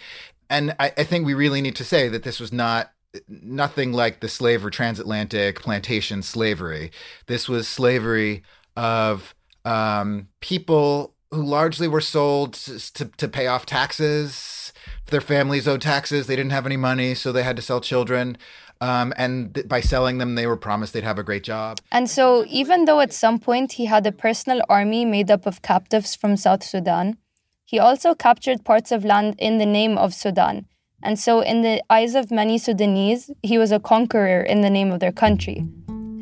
And 0.49 0.73
I, 0.79 0.93
I 0.97 1.03
think 1.03 1.25
we 1.25 1.33
really 1.33 1.61
need 1.61 1.75
to 1.77 1.83
say 1.83 2.07
that 2.07 2.23
this 2.23 2.39
was 2.39 2.53
not 2.53 2.93
nothing 3.27 3.91
like 3.91 4.21
the 4.21 4.29
slave 4.29 4.65
or 4.65 4.69
transatlantic 4.69 5.61
plantation 5.61 6.21
slavery. 6.23 6.91
This 7.27 7.49
was 7.49 7.67
slavery 7.67 8.43
of 8.77 9.35
um, 9.65 10.27
people 10.39 11.13
who 11.31 11.43
largely 11.43 11.87
were 11.87 12.01
sold 12.01 12.53
to, 12.53 13.05
to 13.05 13.27
pay 13.27 13.47
off 13.47 13.65
taxes. 13.65 14.71
Their 15.07 15.21
families 15.21 15.67
owed 15.67 15.81
taxes. 15.81 16.27
They 16.27 16.35
didn't 16.35 16.51
have 16.51 16.65
any 16.65 16.77
money, 16.77 17.15
so 17.15 17.31
they 17.31 17.43
had 17.43 17.55
to 17.55 17.61
sell 17.61 17.81
children. 17.81 18.37
Um, 18.81 19.13
and 19.17 19.55
th- 19.55 19.67
by 19.67 19.79
selling 19.81 20.17
them, 20.17 20.35
they 20.35 20.45
were 20.45 20.57
promised 20.57 20.93
they'd 20.93 21.03
have 21.03 21.19
a 21.19 21.23
great 21.23 21.43
job. 21.43 21.79
And 21.91 22.09
so, 22.09 22.45
even 22.49 22.85
though 22.85 22.99
at 22.99 23.13
some 23.13 23.39
point 23.39 23.73
he 23.73 23.85
had 23.85 24.05
a 24.05 24.11
personal 24.11 24.61
army 24.69 25.05
made 25.05 25.31
up 25.31 25.45
of 25.45 25.61
captives 25.61 26.15
from 26.15 26.35
South 26.35 26.63
Sudan, 26.63 27.17
he 27.63 27.79
also 27.79 28.13
captured 28.13 28.65
parts 28.65 28.91
of 28.91 29.05
land 29.05 29.35
in 29.39 29.57
the 29.57 29.65
name 29.65 29.97
of 29.97 30.13
Sudan. 30.13 30.65
And 31.01 31.17
so, 31.17 31.41
in 31.41 31.61
the 31.61 31.81
eyes 31.89 32.13
of 32.13 32.29
many 32.29 32.57
Sudanese, 32.57 33.31
he 33.41 33.57
was 33.57 33.71
a 33.71 33.79
conqueror 33.79 34.41
in 34.41 34.61
the 34.61 34.69
name 34.69 34.91
of 34.91 34.99
their 34.99 35.11
country. 35.11 35.65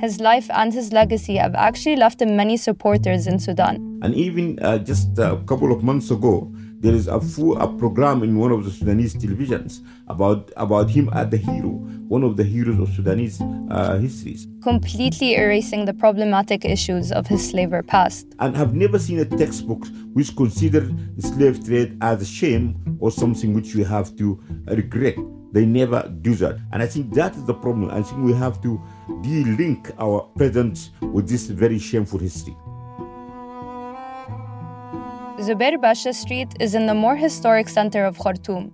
His 0.01 0.19
life 0.19 0.49
and 0.49 0.73
his 0.73 0.91
legacy 0.91 1.35
have 1.35 1.53
actually 1.53 1.95
left 1.95 2.23
him 2.23 2.35
many 2.35 2.57
supporters 2.57 3.27
in 3.27 3.37
Sudan. 3.37 3.99
And 4.01 4.15
even 4.15 4.57
uh, 4.59 4.79
just 4.79 5.19
a 5.19 5.37
couple 5.45 5.71
of 5.71 5.83
months 5.83 6.09
ago, 6.09 6.51
there 6.82 6.96
is 6.96 7.08
a 7.08 7.22
full 7.22 7.58
a 7.62 7.67
program 7.78 8.24
in 8.24 8.38
one 8.38 8.52
of 8.52 8.65
the 8.65 8.72
Sudanese 8.72 9.13
televisions 9.13 9.82
about 10.08 10.52
about 10.58 10.89
him 10.89 11.10
as 11.13 11.30
the 11.30 11.38
hero, 11.38 11.70
one 12.08 12.24
of 12.24 12.38
the 12.38 12.44
heroes 12.44 12.80
of 12.80 12.89
Sudanese 12.96 13.39
uh, 13.70 14.00
histories. 14.00 14.48
Completely 14.63 15.36
erasing 15.36 15.86
the 15.86 15.94
problematic 15.94 16.65
issues 16.65 17.12
of 17.12 17.28
his 17.28 17.48
slaver 17.48 17.84
past. 17.84 18.26
And 18.39 18.58
have 18.58 18.74
never 18.74 18.98
seen 18.98 19.20
a 19.20 19.26
textbook 19.26 19.86
which 20.13 20.36
consider 20.36 20.82
the 20.82 21.22
slave 21.22 21.63
trade 21.63 21.98
as 22.02 22.24
a 22.24 22.26
shame 22.26 22.98
or 23.00 23.12
something 23.12 23.54
which 23.54 23.76
we 23.76 23.84
have 23.84 24.15
to 24.17 24.41
regret. 24.65 25.17
They 25.52 25.65
never 25.65 26.12
do 26.22 26.34
that. 26.36 26.58
And 26.72 26.82
I 26.82 26.88
think 26.88 27.13
that 27.13 27.36
is 27.36 27.46
the 27.46 27.54
problem. 27.54 27.91
I 27.91 28.02
think 28.02 28.24
we 28.24 28.34
have 28.34 28.62
to 28.63 28.82
de-link 29.22 29.91
our 30.00 30.22
present 30.36 30.89
with 31.02 31.28
this 31.30 31.48
very 31.48 31.78
shameful 31.78 32.20
history. 32.20 32.56
Zubair 35.41 35.82
Basha 35.82 36.13
Street 36.13 36.49
is 36.60 36.75
in 36.75 36.86
the 36.86 36.93
more 36.93 37.15
historic 37.15 37.67
center 37.67 38.06
of 38.06 38.19
Khartoum, 38.19 38.71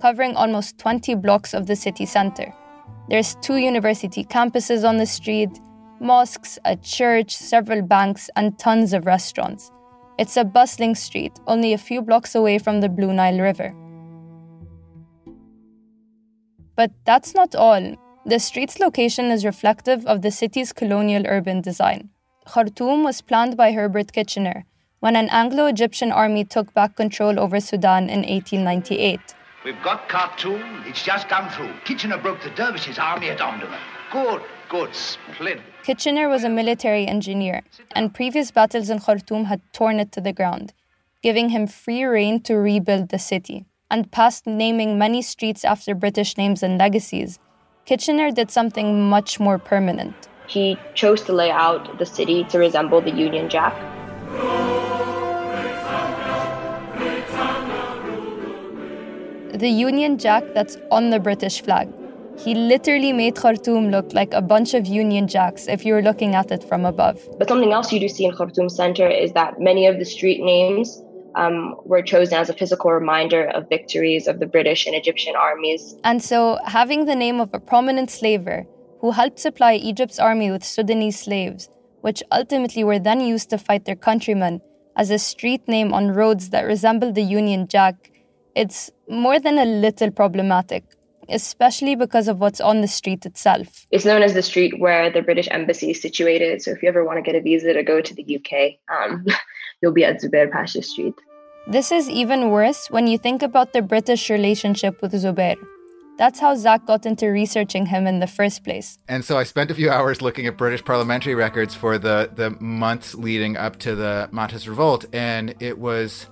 covering 0.00 0.34
almost 0.34 0.78
20 0.78 1.14
blocks 1.16 1.52
of 1.52 1.66
the 1.66 1.76
city 1.76 2.06
center. 2.06 2.54
There's 3.10 3.34
two 3.42 3.56
university 3.56 4.24
campuses 4.24 4.88
on 4.88 4.96
the 4.96 5.04
street, 5.04 5.50
mosques, 6.00 6.58
a 6.64 6.74
church, 6.76 7.36
several 7.36 7.82
banks, 7.82 8.30
and 8.34 8.58
tons 8.58 8.94
of 8.94 9.04
restaurants. 9.04 9.70
It's 10.18 10.38
a 10.38 10.44
bustling 10.44 10.94
street, 10.94 11.38
only 11.46 11.74
a 11.74 11.78
few 11.78 12.00
blocks 12.00 12.34
away 12.34 12.58
from 12.60 12.80
the 12.80 12.88
Blue 12.88 13.12
Nile 13.12 13.38
River. 13.38 13.74
But 16.76 16.92
that's 17.04 17.34
not 17.34 17.54
all. 17.54 17.94
The 18.24 18.38
street's 18.38 18.80
location 18.80 19.26
is 19.26 19.44
reflective 19.44 20.06
of 20.06 20.22
the 20.22 20.30
city's 20.30 20.72
colonial 20.72 21.26
urban 21.26 21.60
design. 21.60 22.08
Khartoum 22.46 23.04
was 23.04 23.20
planned 23.20 23.58
by 23.58 23.72
Herbert 23.72 24.12
Kitchener, 24.12 24.64
when 25.00 25.16
an 25.16 25.28
Anglo 25.28 25.66
Egyptian 25.66 26.10
army 26.10 26.44
took 26.44 26.72
back 26.74 26.96
control 26.96 27.38
over 27.38 27.60
Sudan 27.60 28.08
in 28.08 28.20
1898. 28.20 29.20
We've 29.64 29.82
got 29.82 30.08
Khartoum, 30.08 30.84
it's 30.86 31.02
just 31.02 31.28
come 31.28 31.48
through. 31.50 31.72
Kitchener 31.84 32.18
broke 32.18 32.42
the 32.42 32.50
Dervishes' 32.50 32.98
army 32.98 33.28
at 33.30 33.38
Omdurman. 33.38 33.78
Good, 34.12 34.42
good, 34.68 34.94
splendid. 34.94 35.62
Kitchener 35.82 36.28
was 36.28 36.44
a 36.44 36.48
military 36.48 37.06
engineer, 37.06 37.62
and 37.94 38.14
previous 38.14 38.50
battles 38.50 38.90
in 38.90 39.00
Khartoum 39.00 39.46
had 39.46 39.60
torn 39.72 40.00
it 40.00 40.12
to 40.12 40.20
the 40.20 40.32
ground, 40.32 40.72
giving 41.22 41.48
him 41.48 41.66
free 41.66 42.04
rein 42.04 42.40
to 42.42 42.56
rebuild 42.56 43.08
the 43.08 43.18
city. 43.18 43.64
And 43.90 44.10
past 44.10 44.46
naming 44.46 44.98
many 44.98 45.22
streets 45.22 45.64
after 45.64 45.94
British 45.94 46.36
names 46.36 46.62
and 46.62 46.78
legacies, 46.78 47.38
Kitchener 47.84 48.30
did 48.32 48.50
something 48.50 49.08
much 49.08 49.38
more 49.38 49.58
permanent. 49.58 50.28
He 50.48 50.76
chose 50.94 51.22
to 51.22 51.32
lay 51.32 51.50
out 51.50 51.98
the 51.98 52.06
city 52.06 52.44
to 52.44 52.58
resemble 52.58 53.00
the 53.00 53.12
Union 53.12 53.48
Jack. 53.48 53.74
The 59.54 59.68
Union 59.68 60.18
Jack 60.18 60.44
that's 60.54 60.76
on 60.90 61.10
the 61.10 61.18
British 61.18 61.62
flag. 61.62 61.88
He 62.38 62.54
literally 62.54 63.12
made 63.12 63.36
Khartoum 63.36 63.90
look 63.90 64.12
like 64.12 64.34
a 64.34 64.42
bunch 64.42 64.74
of 64.74 64.86
Union 64.86 65.26
Jacks 65.26 65.66
if 65.68 65.86
you 65.86 65.94
were 65.94 66.02
looking 66.02 66.34
at 66.34 66.50
it 66.50 66.62
from 66.62 66.84
above. 66.84 67.18
But 67.38 67.48
something 67.48 67.72
else 67.72 67.92
you 67.92 68.00
do 68.00 68.08
see 68.08 68.26
in 68.26 68.32
Khartoum 68.32 68.68
Center 68.68 69.08
is 69.08 69.32
that 69.32 69.58
many 69.58 69.86
of 69.86 69.98
the 69.98 70.04
street 70.04 70.42
names 70.42 71.02
um, 71.34 71.76
were 71.84 72.02
chosen 72.02 72.36
as 72.38 72.50
a 72.50 72.54
physical 72.54 72.92
reminder 72.92 73.46
of 73.48 73.68
victories 73.68 74.26
of 74.26 74.38
the 74.38 74.46
British 74.46 74.86
and 74.86 74.94
Egyptian 74.94 75.34
armies. 75.36 75.96
And 76.04 76.22
so, 76.22 76.58
having 76.64 77.06
the 77.06 77.14
name 77.14 77.40
of 77.40 77.50
a 77.54 77.60
prominent 77.60 78.10
slaver 78.10 78.66
who 79.00 79.12
helped 79.12 79.38
supply 79.38 79.74
Egypt's 79.74 80.18
army 80.18 80.50
with 80.50 80.64
Sudanese 80.64 81.20
slaves, 81.20 81.68
which 82.00 82.22
ultimately 82.32 82.84
were 82.84 82.98
then 82.98 83.20
used 83.20 83.50
to 83.50 83.58
fight 83.58 83.84
their 83.84 83.96
countrymen, 83.96 84.60
as 84.96 85.10
a 85.10 85.18
street 85.18 85.68
name 85.68 85.92
on 85.92 86.10
roads 86.10 86.50
that 86.50 86.62
resembled 86.62 87.14
the 87.14 87.22
Union 87.22 87.68
Jack 87.68 88.10
it's 88.56 88.90
more 89.08 89.38
than 89.38 89.58
a 89.58 89.66
little 89.66 90.10
problematic, 90.10 90.82
especially 91.28 91.94
because 91.94 92.26
of 92.26 92.40
what's 92.40 92.60
on 92.60 92.80
the 92.80 92.88
street 92.88 93.26
itself. 93.26 93.86
It's 93.90 94.06
known 94.06 94.22
as 94.22 94.32
the 94.32 94.42
street 94.42 94.80
where 94.80 95.10
the 95.10 95.20
British 95.20 95.46
Embassy 95.50 95.90
is 95.90 96.00
situated. 96.00 96.62
So 96.62 96.70
if 96.70 96.82
you 96.82 96.88
ever 96.88 97.04
want 97.04 97.18
to 97.18 97.22
get 97.22 97.36
a 97.36 97.42
visa 97.42 97.74
to 97.74 97.82
go 97.82 98.00
to 98.00 98.14
the 98.14 98.24
UK, 98.36 98.78
um, 98.90 99.26
you'll 99.82 99.92
be 99.92 100.04
at 100.04 100.22
Zubair 100.22 100.50
Pasha 100.50 100.82
Street. 100.82 101.14
This 101.68 101.92
is 101.92 102.08
even 102.08 102.50
worse 102.50 102.88
when 102.90 103.06
you 103.06 103.18
think 103.18 103.42
about 103.42 103.72
the 103.72 103.82
British 103.82 104.30
relationship 104.30 105.02
with 105.02 105.12
Zubair. 105.12 105.56
That's 106.16 106.40
how 106.40 106.54
Zach 106.54 106.86
got 106.86 107.04
into 107.04 107.26
researching 107.26 107.84
him 107.84 108.06
in 108.06 108.20
the 108.20 108.26
first 108.26 108.64
place. 108.64 108.98
And 109.06 109.22
so 109.22 109.36
I 109.36 109.42
spent 109.42 109.70
a 109.70 109.74
few 109.74 109.90
hours 109.90 110.22
looking 110.22 110.46
at 110.46 110.56
British 110.56 110.82
parliamentary 110.82 111.34
records 111.34 111.74
for 111.74 111.98
the, 111.98 112.30
the 112.34 112.50
months 112.58 113.14
leading 113.14 113.58
up 113.58 113.78
to 113.80 113.94
the 113.94 114.30
Mahdist 114.32 114.66
Revolt, 114.66 115.04
and 115.12 115.54
it 115.60 115.78
was 115.78 116.28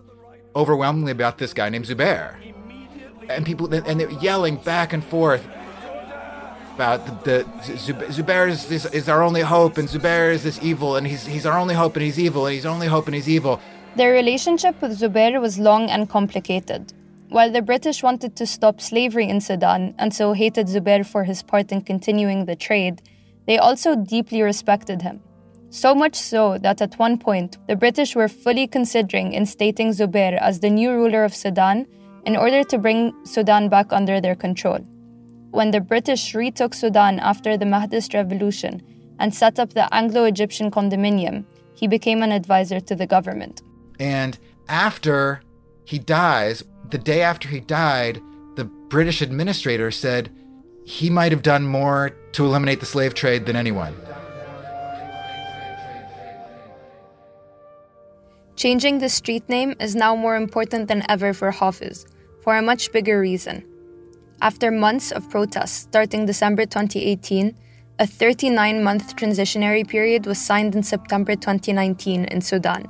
overwhelmingly 0.55 1.13
about 1.13 1.39
this 1.39 1.53
guy 1.53 1.69
named 1.69 1.87
Zubair. 1.87 2.37
And 3.29 3.47
people, 3.47 3.73
and 3.73 3.99
they're 4.01 4.11
yelling 4.11 4.57
back 4.57 4.93
and 4.93 5.03
forth 5.03 5.47
about 6.75 7.25
the, 7.25 7.47
the 7.65 8.05
Zubair 8.13 8.49
is, 8.49 8.71
is, 8.71 8.87
is, 8.87 9.09
our 9.09 9.23
only 9.23 9.43
hope, 9.43 9.79
and 9.79 9.89
Zubair 9.89 10.33
is 10.33 10.43
this 10.43 10.59
evil, 10.63 10.97
and 10.97 11.07
he's, 11.07 11.25
he's 11.25 11.47
our 11.47 11.59
only 11.59 11.75
hope, 11.75 11.95
and 11.97 12.05
he's 12.05 12.19
evil, 12.19 12.47
and 12.47 12.55
he's 12.55 12.67
only 12.67 12.89
hope, 12.89 13.07
and 13.07 13.15
he's 13.15 13.29
evil. 13.29 13.61
Their 13.97 14.13
relationship 14.13 14.81
with 14.83 14.99
Zubair 15.01 15.41
was 15.41 15.59
long 15.59 15.89
and 15.89 16.09
complicated. 16.09 16.93
While 17.29 17.51
the 17.51 17.63
British 17.63 18.03
wanted 18.03 18.37
to 18.37 18.47
stop 18.47 18.81
slavery 18.81 19.29
in 19.29 19.41
Sudan 19.41 19.95
and 19.99 20.13
so 20.13 20.33
hated 20.33 20.67
Zubair 20.67 21.07
for 21.07 21.25
his 21.25 21.43
part 21.43 21.73
in 21.73 21.81
continuing 21.81 22.45
the 22.45 22.57
trade, 22.57 23.03
they 23.47 23.59
also 23.59 23.95
deeply 23.97 24.43
respected 24.43 25.03
him. 25.03 25.21
So 25.75 25.93
much 25.93 26.15
so 26.15 26.57
that 26.59 26.81
at 26.81 27.01
one 27.01 27.19
point, 27.19 27.59
the 27.67 27.75
British 27.75 28.15
were 28.15 28.29
fully 28.29 28.69
considering 28.69 29.33
instating 29.33 29.89
Zubair 29.89 30.39
as 30.39 30.61
the 30.61 30.71
new 30.71 30.93
ruler 30.93 31.25
of 31.25 31.35
Sudan 31.35 31.85
in 32.25 32.37
order 32.37 32.63
to 32.63 32.79
bring 32.79 33.13
Sudan 33.25 33.69
back 33.69 33.93
under 33.93 34.21
their 34.21 34.37
control. 34.37 34.79
When 35.51 35.73
the 35.73 35.81
British 35.81 36.33
retook 36.33 36.75
Sudan 36.75 37.19
after 37.19 37.57
the 37.57 37.65
Mahdist 37.65 38.15
Revolution 38.15 38.83
and 39.19 39.35
set 39.35 39.59
up 39.59 39.75
the 39.75 39.93
Anglo 39.93 40.23
Egyptian 40.23 40.71
condominium, 40.71 41.45
he 41.75 41.89
became 41.89 42.23
an 42.23 42.31
advisor 42.31 42.79
to 42.79 42.95
the 42.95 43.09
government. 43.09 43.61
And 43.99 44.39
after 44.69 45.41
he 45.85 45.99
dies, 45.99 46.63
the 46.91 46.99
day 46.99 47.21
after 47.21 47.49
he 47.49 47.59
died, 47.59 48.21
the 48.55 48.65
British 48.65 49.21
administrator 49.21 49.91
said 49.91 50.31
he 50.87 51.11
might 51.11 51.33
have 51.33 51.43
done 51.43 51.67
more 51.67 52.11
to 52.31 52.45
eliminate 52.45 52.79
the 52.79 52.87
slave 52.87 53.15
trade 53.15 53.47
than 53.47 53.57
anyone. 53.57 53.97
Changing 58.57 58.99
the 58.99 59.09
street 59.09 59.49
name 59.49 59.75
is 59.81 59.97
now 59.97 60.15
more 60.15 60.37
important 60.37 60.87
than 60.87 61.03
ever 61.09 61.35
for 61.35 61.51
Hafiz, 61.51 62.07
for 62.41 62.57
a 62.57 62.63
much 62.63 62.93
bigger 62.93 63.19
reason. 63.19 63.65
After 64.41 64.71
months 64.71 65.11
of 65.11 65.29
protests 65.29 65.83
starting 65.83 66.25
December 66.25 66.65
2018, 66.65 67.57
a 67.99 68.07
39 68.07 68.83
month 68.83 69.17
transitionary 69.17 69.87
period 69.87 70.27
was 70.27 70.39
signed 70.39 70.77
in 70.77 70.85
September 70.85 71.35
2019 71.35 72.27
in 72.27 72.41
Sudan. 72.41 72.89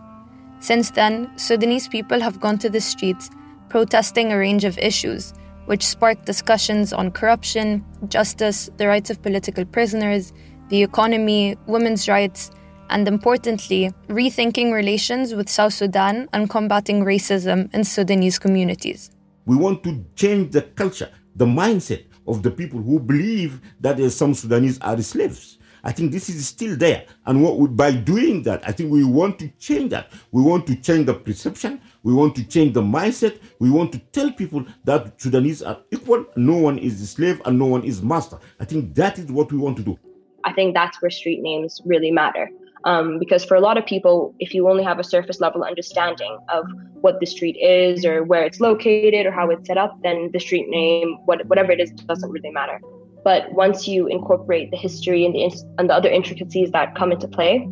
Since 0.61 0.91
then, 0.91 1.31
Sudanese 1.39 1.89
people 1.89 2.21
have 2.21 2.41
gone 2.41 2.59
to 2.59 2.69
the 2.69 2.81
streets 2.81 3.31
protesting 3.71 4.33
a 4.33 4.39
range 4.39 4.65
of 4.65 4.79
issues, 4.79 5.33
which 5.65 5.87
sparked 5.87 6.27
discussions 6.27 6.93
on 6.93 7.11
corruption, 7.11 7.85
justice, 8.09 8.69
the 8.77 8.87
rights 8.87 9.09
of 9.09 9.23
political 9.23 9.65
prisoners, 9.65 10.33
the 10.69 10.83
economy, 10.83 11.57
women's 11.67 12.07
rights, 12.07 12.51
and 12.91 13.09
importantly, 13.09 13.93
rethinking 14.09 14.73
relations 14.73 15.35
with 15.35 15.49
South 15.49 15.73
Sudan 15.73 16.29
and 16.33 16.49
combating 16.49 17.05
racism 17.05 17.73
in 17.75 17.85
Sudanese 17.85 18.39
communities. 18.39 19.11
We 19.47 19.57
want 19.57 19.83
to 19.85 20.05
change 20.17 20.53
the 20.53 20.63
culture, 20.63 21.11
the 21.37 21.47
mindset 21.47 22.05
of 22.27 22.43
the 22.43 22.51
people 22.51 22.81
who 22.81 22.99
believe 22.99 23.61
that 23.81 24.01
uh, 24.01 24.09
some 24.09 24.35
Sudanese 24.35 24.79
are 24.81 25.01
slaves. 25.03 25.59
I 25.87 25.93
think 25.93 26.13
this 26.13 26.31
is 26.31 26.49
still 26.49 26.77
there. 26.77 27.05
And 27.27 27.43
what 27.43 27.59
we, 27.59 27.69
by 27.69 27.93
doing 27.93 28.43
that, 28.45 28.67
I 28.67 28.73
think 28.73 28.91
we 28.91 29.05
want 29.05 29.39
to 29.41 29.49
change 29.59 29.91
that. 29.91 30.11
We 30.33 30.41
want 30.43 30.67
to 30.69 30.77
change 30.77 31.07
the 31.07 31.15
perception. 31.15 31.81
We 32.03 32.15
want 32.15 32.35
to 32.37 32.45
change 32.45 32.73
the 32.73 32.81
mindset. 32.81 33.39
We 33.59 33.71
want 33.71 33.93
to 33.93 33.99
tell 33.99 34.33
people 34.33 34.65
that 34.85 35.21
Sudanese 35.21 35.63
are 35.63 35.79
equal. 35.93 36.25
No 36.37 36.57
one 36.57 36.79
is 36.79 37.03
a 37.03 37.07
slave 37.07 37.43
and 37.45 37.59
no 37.59 37.67
one 37.67 37.85
is 37.85 38.03
master. 38.03 38.39
I 38.59 38.65
think 38.65 38.95
that 38.95 39.19
is 39.19 39.31
what 39.31 39.53
we 39.53 39.59
want 39.59 39.77
to 39.77 39.83
do. 39.83 39.99
I 40.45 40.53
think 40.55 40.75
that's 40.75 41.01
where 41.03 41.11
street 41.11 41.43
names 41.43 41.83
really 41.85 42.11
matter. 42.11 42.49
Um, 42.85 43.19
because 43.19 43.45
for 43.45 43.55
a 43.55 43.61
lot 43.61 43.79
of 43.79 43.87
people, 43.87 44.35
if 44.39 44.53
you 44.53 44.69
only 44.69 44.85
have 44.85 44.99
a 44.99 45.05
surface 45.05 45.41
level 45.41 45.65
understanding 45.65 46.39
of 46.51 46.67
what 47.01 47.19
the 47.19 47.27
street 47.27 47.57
is 47.57 48.05
or 48.05 48.25
where 48.25 48.45
it's 48.45 48.61
located 48.61 49.25
or 49.25 49.33
how 49.33 49.49
it's 49.49 49.67
set 49.67 49.79
up, 49.79 49.99
then 50.03 50.31
the 50.33 50.41
street 50.41 50.69
name, 50.69 51.17
what, 51.25 51.47
whatever 51.47 51.73
it 51.73 51.81
is, 51.81 51.91
doesn't 51.93 52.31
really 52.31 52.51
matter. 52.51 52.81
But 53.25 53.51
once 53.53 53.89
you 53.89 54.07
incorporate 54.07 54.71
the 54.71 54.77
history 54.77 55.25
and 55.25 55.35
the, 55.35 55.45
and 55.79 55.89
the 55.89 55.95
other 55.95 56.11
intricacies 56.11 56.73
that 56.73 56.95
come 56.95 57.11
into 57.11 57.27
play, 57.27 57.67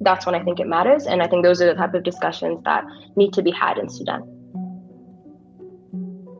that's 0.00 0.24
when 0.24 0.36
I 0.36 0.42
think 0.42 0.60
it 0.60 0.68
matters. 0.68 1.06
And 1.06 1.20
I 1.20 1.26
think 1.26 1.44
those 1.44 1.60
are 1.60 1.66
the 1.66 1.74
type 1.74 1.94
of 1.94 2.04
discussions 2.04 2.62
that 2.64 2.84
need 3.16 3.32
to 3.32 3.42
be 3.42 3.50
had 3.50 3.76
in 3.78 3.88
Sudan. 3.88 4.22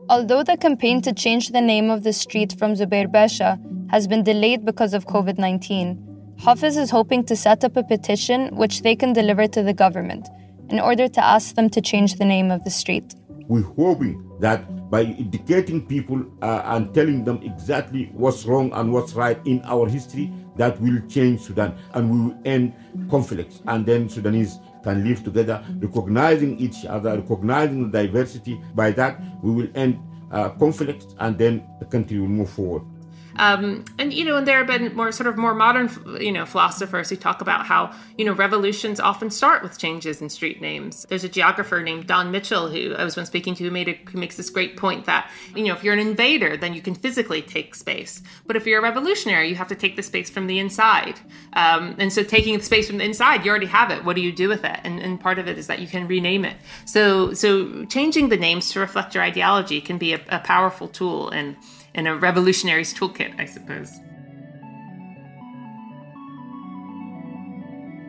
Although 0.09 0.43
the 0.43 0.57
campaign 0.57 1.01
to 1.01 1.13
change 1.13 1.49
the 1.49 1.61
name 1.61 1.89
of 1.89 2.03
the 2.03 2.13
street 2.13 2.55
from 2.57 2.73
Zubair 2.75 3.11
Basha 3.11 3.59
has 3.89 4.07
been 4.07 4.23
delayed 4.23 4.65
because 4.65 4.93
of 4.93 5.05
COVID 5.07 5.37
19, 5.37 6.12
Hafiz 6.43 6.75
is 6.75 6.89
hoping 6.89 7.23
to 7.23 7.37
set 7.37 7.63
up 7.63 7.77
a 7.77 7.83
petition 7.83 8.53
which 8.57 8.81
they 8.81 8.97
can 8.97 9.13
deliver 9.13 9.47
to 9.47 9.63
the 9.63 9.73
government 9.73 10.27
in 10.69 10.77
order 10.77 11.07
to 11.07 11.23
ask 11.23 11.55
them 11.55 11.69
to 11.69 11.79
change 11.79 12.15
the 12.15 12.25
name 12.25 12.51
of 12.51 12.65
the 12.65 12.69
street. 12.69 13.15
We're 13.47 13.61
hoping 13.61 14.29
that 14.41 14.89
by 14.91 15.03
educating 15.03 15.87
people 15.87 16.21
uh, 16.41 16.63
and 16.65 16.93
telling 16.93 17.23
them 17.23 17.39
exactly 17.43 18.11
what's 18.11 18.43
wrong 18.43 18.73
and 18.73 18.91
what's 18.91 19.13
right 19.13 19.39
in 19.45 19.61
our 19.63 19.87
history, 19.87 20.33
that 20.57 20.81
will 20.81 20.99
change 21.07 21.39
Sudan 21.39 21.77
and 21.93 22.11
we 22.11 22.19
will 22.19 22.37
end 22.43 22.73
conflicts. 23.09 23.61
And 23.67 23.85
then 23.85 24.09
Sudanese 24.09 24.59
can 24.83 25.07
live 25.07 25.23
together, 25.23 25.63
recognizing 25.79 26.59
each 26.59 26.83
other, 26.83 27.21
recognizing 27.21 27.89
the 27.89 28.03
diversity. 28.03 28.59
By 28.75 28.91
that, 28.91 29.17
we 29.41 29.51
will 29.51 29.69
end 29.75 29.97
uh, 30.29 30.49
conflicts 30.49 31.15
and 31.19 31.37
then 31.37 31.65
the 31.79 31.85
country 31.85 32.19
will 32.19 32.27
move 32.27 32.49
forward. 32.49 32.83
Um, 33.37 33.85
and 33.97 34.13
you 34.13 34.25
know, 34.25 34.37
and 34.37 34.47
there 34.47 34.57
have 34.57 34.67
been 34.67 34.95
more 34.95 35.11
sort 35.11 35.27
of 35.27 35.37
more 35.37 35.53
modern, 35.53 35.89
you 36.19 36.31
know, 36.31 36.45
philosophers 36.45 37.09
who 37.09 37.15
talk 37.15 37.41
about 37.41 37.65
how 37.65 37.93
you 38.17 38.25
know 38.25 38.33
revolutions 38.33 38.99
often 38.99 39.29
start 39.29 39.63
with 39.63 39.77
changes 39.77 40.21
in 40.21 40.29
street 40.29 40.61
names. 40.61 41.05
There's 41.09 41.23
a 41.23 41.29
geographer 41.29 41.81
named 41.81 42.07
Don 42.07 42.31
Mitchell 42.31 42.69
who 42.69 42.93
I 42.95 43.03
was 43.03 43.15
once 43.15 43.29
speaking 43.29 43.55
to 43.55 43.63
who 43.63 43.71
made 43.71 43.89
a, 43.89 43.93
who 44.09 44.17
makes 44.17 44.37
this 44.37 44.49
great 44.49 44.77
point 44.77 45.05
that 45.05 45.29
you 45.55 45.63
know 45.63 45.73
if 45.73 45.83
you're 45.83 45.93
an 45.93 45.99
invader, 45.99 46.57
then 46.57 46.73
you 46.73 46.81
can 46.81 46.95
physically 46.95 47.41
take 47.41 47.75
space, 47.75 48.21
but 48.45 48.55
if 48.55 48.65
you're 48.65 48.79
a 48.79 48.83
revolutionary, 48.83 49.49
you 49.49 49.55
have 49.55 49.67
to 49.69 49.75
take 49.75 49.95
the 49.95 50.03
space 50.03 50.29
from 50.29 50.47
the 50.47 50.59
inside. 50.59 51.19
Um, 51.53 51.95
and 51.99 52.11
so, 52.11 52.23
taking 52.23 52.57
the 52.57 52.63
space 52.63 52.87
from 52.87 52.97
the 52.97 53.05
inside, 53.05 53.45
you 53.45 53.51
already 53.51 53.67
have 53.67 53.91
it. 53.91 54.03
What 54.03 54.15
do 54.15 54.21
you 54.21 54.31
do 54.31 54.49
with 54.49 54.63
it? 54.63 54.79
And, 54.83 54.99
and 54.99 55.19
part 55.19 55.39
of 55.39 55.47
it 55.47 55.57
is 55.57 55.67
that 55.67 55.79
you 55.79 55.87
can 55.87 56.07
rename 56.07 56.45
it. 56.45 56.57
So, 56.85 57.33
so 57.33 57.85
changing 57.85 58.29
the 58.29 58.37
names 58.37 58.71
to 58.71 58.79
reflect 58.79 59.15
your 59.15 59.23
ideology 59.23 59.81
can 59.81 59.97
be 59.97 60.13
a, 60.13 60.21
a 60.29 60.39
powerful 60.39 60.87
tool 60.87 61.29
and 61.29 61.55
in 61.93 62.07
a 62.07 62.15
revolutionary's 62.15 62.93
toolkit, 62.93 63.22
I 63.37 63.45
suppose. 63.45 63.91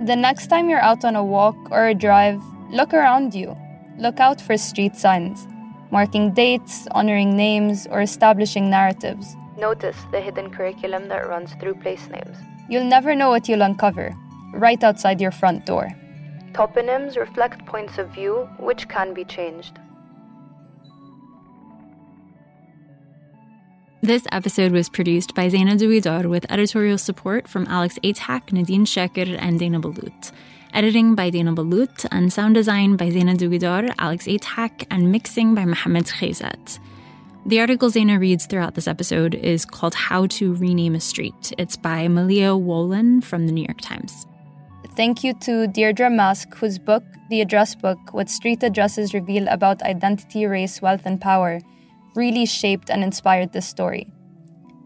The 0.04 0.16
next 0.16 0.48
time 0.48 0.68
you're 0.68 0.82
out 0.82 1.04
on 1.04 1.16
a 1.16 1.24
walk 1.24 1.56
or 1.70 1.88
a 1.88 1.94
drive, 1.94 2.42
look 2.70 2.92
around 2.92 3.34
you. 3.34 3.56
Look 3.96 4.20
out 4.20 4.40
for 4.40 4.56
street 4.58 4.96
signs, 4.96 5.46
marking 5.90 6.34
dates, 6.34 6.86
honoring 6.90 7.36
names, 7.36 7.86
or 7.86 8.02
establishing 8.02 8.68
narratives. 8.68 9.36
Notice 9.56 9.96
the 10.10 10.20
hidden 10.20 10.50
curriculum 10.50 11.08
that 11.08 11.28
runs 11.28 11.54
through 11.54 11.74
place 11.76 12.08
names. 12.08 12.36
You'll 12.68 12.84
never 12.84 13.14
know 13.14 13.30
what 13.30 13.48
you'll 13.48 13.62
uncover, 13.62 14.12
right 14.52 14.82
outside 14.82 15.20
your 15.20 15.30
front 15.30 15.64
door. 15.64 15.88
Toponyms 16.52 17.16
reflect 17.16 17.64
points 17.64 17.98
of 17.98 18.10
view 18.10 18.48
which 18.58 18.88
can 18.88 19.14
be 19.14 19.24
changed. 19.24 19.78
This 24.04 24.26
episode 24.32 24.72
was 24.72 24.90
produced 24.90 25.34
by 25.34 25.48
Zaina 25.48 25.78
Duidar 25.78 26.28
with 26.28 26.44
editorial 26.52 26.98
support 26.98 27.48
from 27.48 27.66
Alex 27.68 27.98
Atack, 28.04 28.52
Nadine 28.52 28.84
Sheker, 28.84 29.34
and 29.40 29.58
Dana 29.58 29.80
Ballout. 29.80 30.30
Editing 30.74 31.14
by 31.14 31.30
Dana 31.30 31.54
Ballout 31.54 32.04
and 32.12 32.30
sound 32.30 32.54
design 32.54 32.96
by 32.96 33.08
Zaina 33.08 33.34
Duidar, 33.34 33.94
Alex 33.98 34.26
Atack, 34.26 34.86
and 34.90 35.10
mixing 35.10 35.54
by 35.54 35.64
Mohamed 35.64 36.04
Khizat. 36.04 36.78
The 37.46 37.60
article 37.60 37.88
Zaina 37.90 38.20
reads 38.20 38.44
throughout 38.44 38.74
this 38.74 38.86
episode 38.86 39.36
is 39.36 39.64
called 39.64 39.94
How 39.94 40.26
to 40.36 40.54
Rename 40.54 40.96
a 40.96 41.00
Street. 41.00 41.54
It's 41.56 41.78
by 41.78 42.06
Malia 42.06 42.50
Wollan 42.50 43.24
from 43.24 43.46
the 43.46 43.52
New 43.52 43.64
York 43.64 43.80
Times. 43.80 44.26
Thank 44.96 45.24
you 45.24 45.32
to 45.44 45.66
Deirdre 45.66 46.10
Mask, 46.10 46.54
whose 46.56 46.78
book, 46.78 47.04
The 47.30 47.40
Address 47.40 47.74
Book 47.74 48.12
What 48.12 48.28
Street 48.28 48.62
Addresses 48.62 49.14
Reveal 49.14 49.48
About 49.48 49.80
Identity, 49.80 50.44
Race, 50.44 50.82
Wealth, 50.82 51.06
and 51.06 51.18
Power, 51.18 51.62
really 52.14 52.46
shaped 52.46 52.90
and 52.90 53.02
inspired 53.02 53.52
this 53.52 53.66
story. 53.66 54.06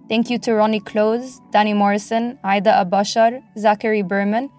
Thank 0.09 0.31
you 0.31 0.39
to 0.39 0.55
Ronnie 0.55 0.81
Close, 0.81 1.41
Danny 1.53 1.75
Morrison, 1.75 2.39
Aida 2.43 2.73
Abashar, 2.83 3.43
Zachary 3.59 4.03
Berman, 4.03 4.51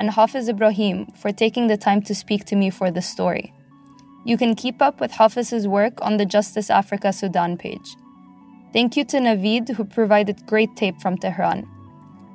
and 0.00 0.10
Hafiz 0.10 0.48
Ibrahim 0.48 1.06
for 1.16 1.32
taking 1.32 1.66
the 1.66 1.76
time 1.76 2.02
to 2.02 2.14
speak 2.14 2.44
to 2.46 2.56
me 2.56 2.70
for 2.70 2.90
this 2.90 3.08
story. 3.08 3.54
You 4.24 4.36
can 4.36 4.54
keep 4.54 4.82
up 4.82 5.00
with 5.00 5.12
Hafiz's 5.12 5.66
work 5.66 5.94
on 6.02 6.18
the 6.18 6.26
Justice 6.26 6.68
Africa 6.68 7.12
Sudan 7.12 7.56
page. 7.56 7.96
Thank 8.74 8.96
you 8.96 9.04
to 9.06 9.16
Navid, 9.16 9.70
who 9.70 9.84
provided 9.84 10.46
great 10.46 10.76
tape 10.76 11.00
from 11.00 11.16
Tehran. 11.16 11.66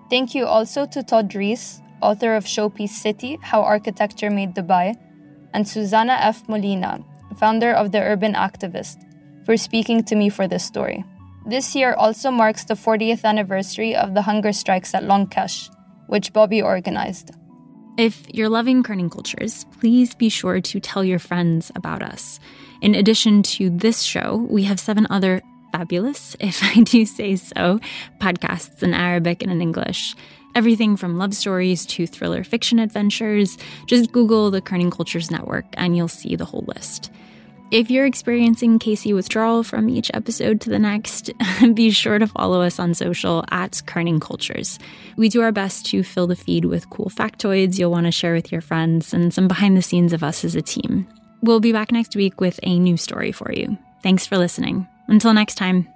Thank 0.09 0.33
you 0.33 0.45
also 0.47 0.87
to 0.87 1.03
Todd 1.03 1.29
Reisz, 1.29 1.81
author 2.01 2.35
of 2.35 2.45
Showpiece 2.45 2.89
City 2.89 3.37
How 3.43 3.61
Architecture 3.61 4.31
Made 4.31 4.55
Dubai, 4.55 4.95
and 5.53 5.67
Susanna 5.67 6.13
F. 6.13 6.49
Molina, 6.49 7.05
founder 7.37 7.71
of 7.71 7.91
The 7.91 8.01
Urban 8.01 8.33
Activist, 8.33 8.97
for 9.45 9.57
speaking 9.57 10.03
to 10.05 10.15
me 10.15 10.29
for 10.29 10.47
this 10.47 10.63
story. 10.63 11.03
This 11.45 11.75
year 11.75 11.93
also 11.93 12.31
marks 12.31 12.63
the 12.63 12.75
40th 12.75 13.25
anniversary 13.25 13.95
of 13.95 14.13
the 14.13 14.21
hunger 14.21 14.53
strikes 14.53 14.93
at 14.93 15.03
Long 15.03 15.27
Kesh, 15.27 15.69
which 16.07 16.31
Bobby 16.31 16.61
organized. 16.61 17.31
If 17.97 18.25
you're 18.33 18.49
loving 18.49 18.81
Kerning 18.81 19.11
Cultures, 19.11 19.65
please 19.79 20.15
be 20.15 20.29
sure 20.29 20.61
to 20.61 20.79
tell 20.79 21.03
your 21.03 21.19
friends 21.19 21.71
about 21.75 22.01
us. 22.01 22.39
In 22.81 22.95
addition 22.95 23.43
to 23.43 23.69
this 23.69 24.01
show, 24.01 24.47
we 24.49 24.63
have 24.63 24.79
seven 24.79 25.05
other 25.09 25.41
fabulous, 25.71 26.35
if 26.39 26.63
I 26.63 26.81
do 26.81 27.05
say 27.05 27.35
so, 27.35 27.79
podcasts 28.19 28.81
in 28.81 28.93
Arabic 28.93 29.43
and 29.43 29.51
in 29.51 29.61
English. 29.61 30.15
Everything 30.55 30.95
from 30.95 31.17
love 31.17 31.33
stories 31.33 31.85
to 31.87 32.05
thriller 32.05 32.43
fiction 32.43 32.79
adventures. 32.79 33.57
Just 33.87 34.11
Google 34.11 34.51
the 34.51 34.61
Kerning 34.61 34.91
Cultures 34.91 35.31
Network 35.31 35.65
and 35.73 35.97
you'll 35.97 36.07
see 36.07 36.35
the 36.35 36.45
whole 36.45 36.65
list. 36.67 37.11
If 37.73 37.89
you're 37.89 38.05
experiencing 38.05 38.77
Casey 38.77 39.13
withdrawal 39.13 39.63
from 39.63 39.89
each 39.89 40.11
episode 40.13 40.61
to 40.61 40.69
the 40.69 40.77
next, 40.77 41.31
be 41.73 41.89
sure 41.89 42.19
to 42.19 42.27
follow 42.27 42.61
us 42.61 42.77
on 42.77 42.93
social 42.93 43.43
at 43.49 43.71
Kerning 43.87 44.21
Cultures. 44.21 44.77
We 45.17 45.27
do 45.27 45.41
our 45.41 45.51
best 45.51 45.87
to 45.87 46.03
fill 46.03 46.27
the 46.27 46.35
feed 46.35 46.65
with 46.65 46.91
cool 46.91 47.09
factoids 47.09 47.79
you'll 47.79 47.89
want 47.89 48.05
to 48.05 48.11
share 48.11 48.35
with 48.35 48.51
your 48.51 48.61
friends 48.61 49.11
and 49.11 49.33
some 49.33 49.47
behind 49.47 49.75
the 49.75 49.81
scenes 49.81 50.13
of 50.13 50.23
us 50.23 50.45
as 50.45 50.53
a 50.53 50.61
team. 50.61 51.07
We'll 51.41 51.59
be 51.59 51.71
back 51.71 51.91
next 51.91 52.15
week 52.15 52.39
with 52.39 52.59
a 52.61 52.77
new 52.77 52.95
story 52.95 53.31
for 53.31 53.51
you. 53.51 53.75
Thanks 54.03 54.27
for 54.27 54.37
listening. 54.37 54.87
Until 55.07 55.33
next 55.33 55.55
time. 55.55 55.92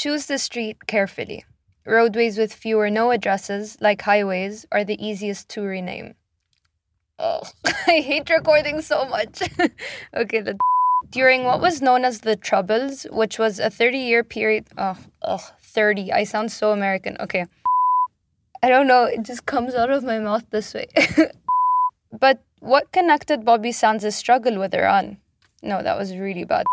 Choose 0.00 0.24
the 0.24 0.38
street 0.38 0.86
carefully. 0.86 1.44
Roadways 1.84 2.38
with 2.38 2.54
few 2.54 2.80
or 2.80 2.88
no 2.88 3.10
addresses, 3.10 3.76
like 3.82 4.00
highways, 4.00 4.64
are 4.72 4.82
the 4.82 4.96
easiest 4.96 5.50
to 5.50 5.60
rename. 5.60 6.14
Oh, 7.18 7.42
I 7.86 8.00
hate 8.00 8.30
recording 8.30 8.80
so 8.80 9.04
much. 9.04 9.42
okay, 10.16 10.40
the 10.40 10.58
during 11.10 11.44
what 11.44 11.60
was 11.60 11.82
known 11.82 12.06
as 12.06 12.20
the 12.20 12.34
Troubles, 12.34 13.02
which 13.12 13.38
was 13.38 13.60
a 13.60 13.68
30 13.68 13.98
year 13.98 14.24
period. 14.24 14.64
Oh, 14.78 14.96
oh, 15.20 15.46
30. 15.64 16.12
I 16.14 16.24
sound 16.24 16.50
so 16.50 16.72
American. 16.72 17.18
Okay. 17.20 17.44
I 18.62 18.70
don't 18.70 18.86
know. 18.86 19.04
It 19.04 19.22
just 19.22 19.44
comes 19.44 19.74
out 19.74 19.90
of 19.90 20.02
my 20.02 20.18
mouth 20.18 20.46
this 20.48 20.72
way. 20.72 20.86
but 22.10 22.42
what 22.60 22.90
connected 22.90 23.44
Bobby 23.44 23.72
Sands' 23.72 24.16
struggle 24.16 24.58
with 24.58 24.72
Iran? 24.74 25.18
No, 25.62 25.82
that 25.82 25.98
was 25.98 26.16
really 26.16 26.44
bad. 26.44 26.64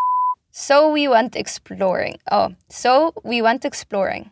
So 0.60 0.92
we 0.92 1.08
went 1.08 1.36
exploring. 1.36 2.18
Oh, 2.32 2.56
so 2.68 3.14
we 3.24 3.44
went 3.44 3.64
exploring. 3.64 4.32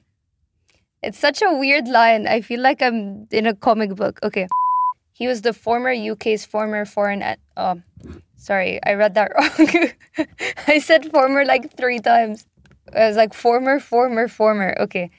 It's 1.03 1.19
such 1.19 1.43
a 1.43 1.53
weird 1.53 1.87
line. 1.87 2.25
I 2.25 2.41
feel 2.41 2.61
like 2.61 2.81
I'm 2.81 3.27
in 3.29 3.45
a 3.45 3.53
comic 3.53 3.93
book. 3.93 4.19
Okay. 4.23 4.47
He 5.13 5.27
was 5.27 5.43
the 5.43 5.53
former 5.53 5.93
UK's 5.93 6.43
former 6.43 6.83
foreign. 6.83 7.21
Ed- 7.21 7.37
oh, 7.55 7.79
sorry, 8.37 8.83
I 8.83 8.95
read 8.95 9.13
that 9.13 9.33
wrong. 9.37 10.27
I 10.65 10.79
said 10.79 11.11
former 11.11 11.45
like 11.45 11.77
three 11.77 11.99
times. 11.99 12.47
I 12.91 13.07
was 13.07 13.17
like, 13.17 13.35
former, 13.35 13.79
former, 13.79 14.27
former. 14.27 14.75
Okay. 14.79 15.11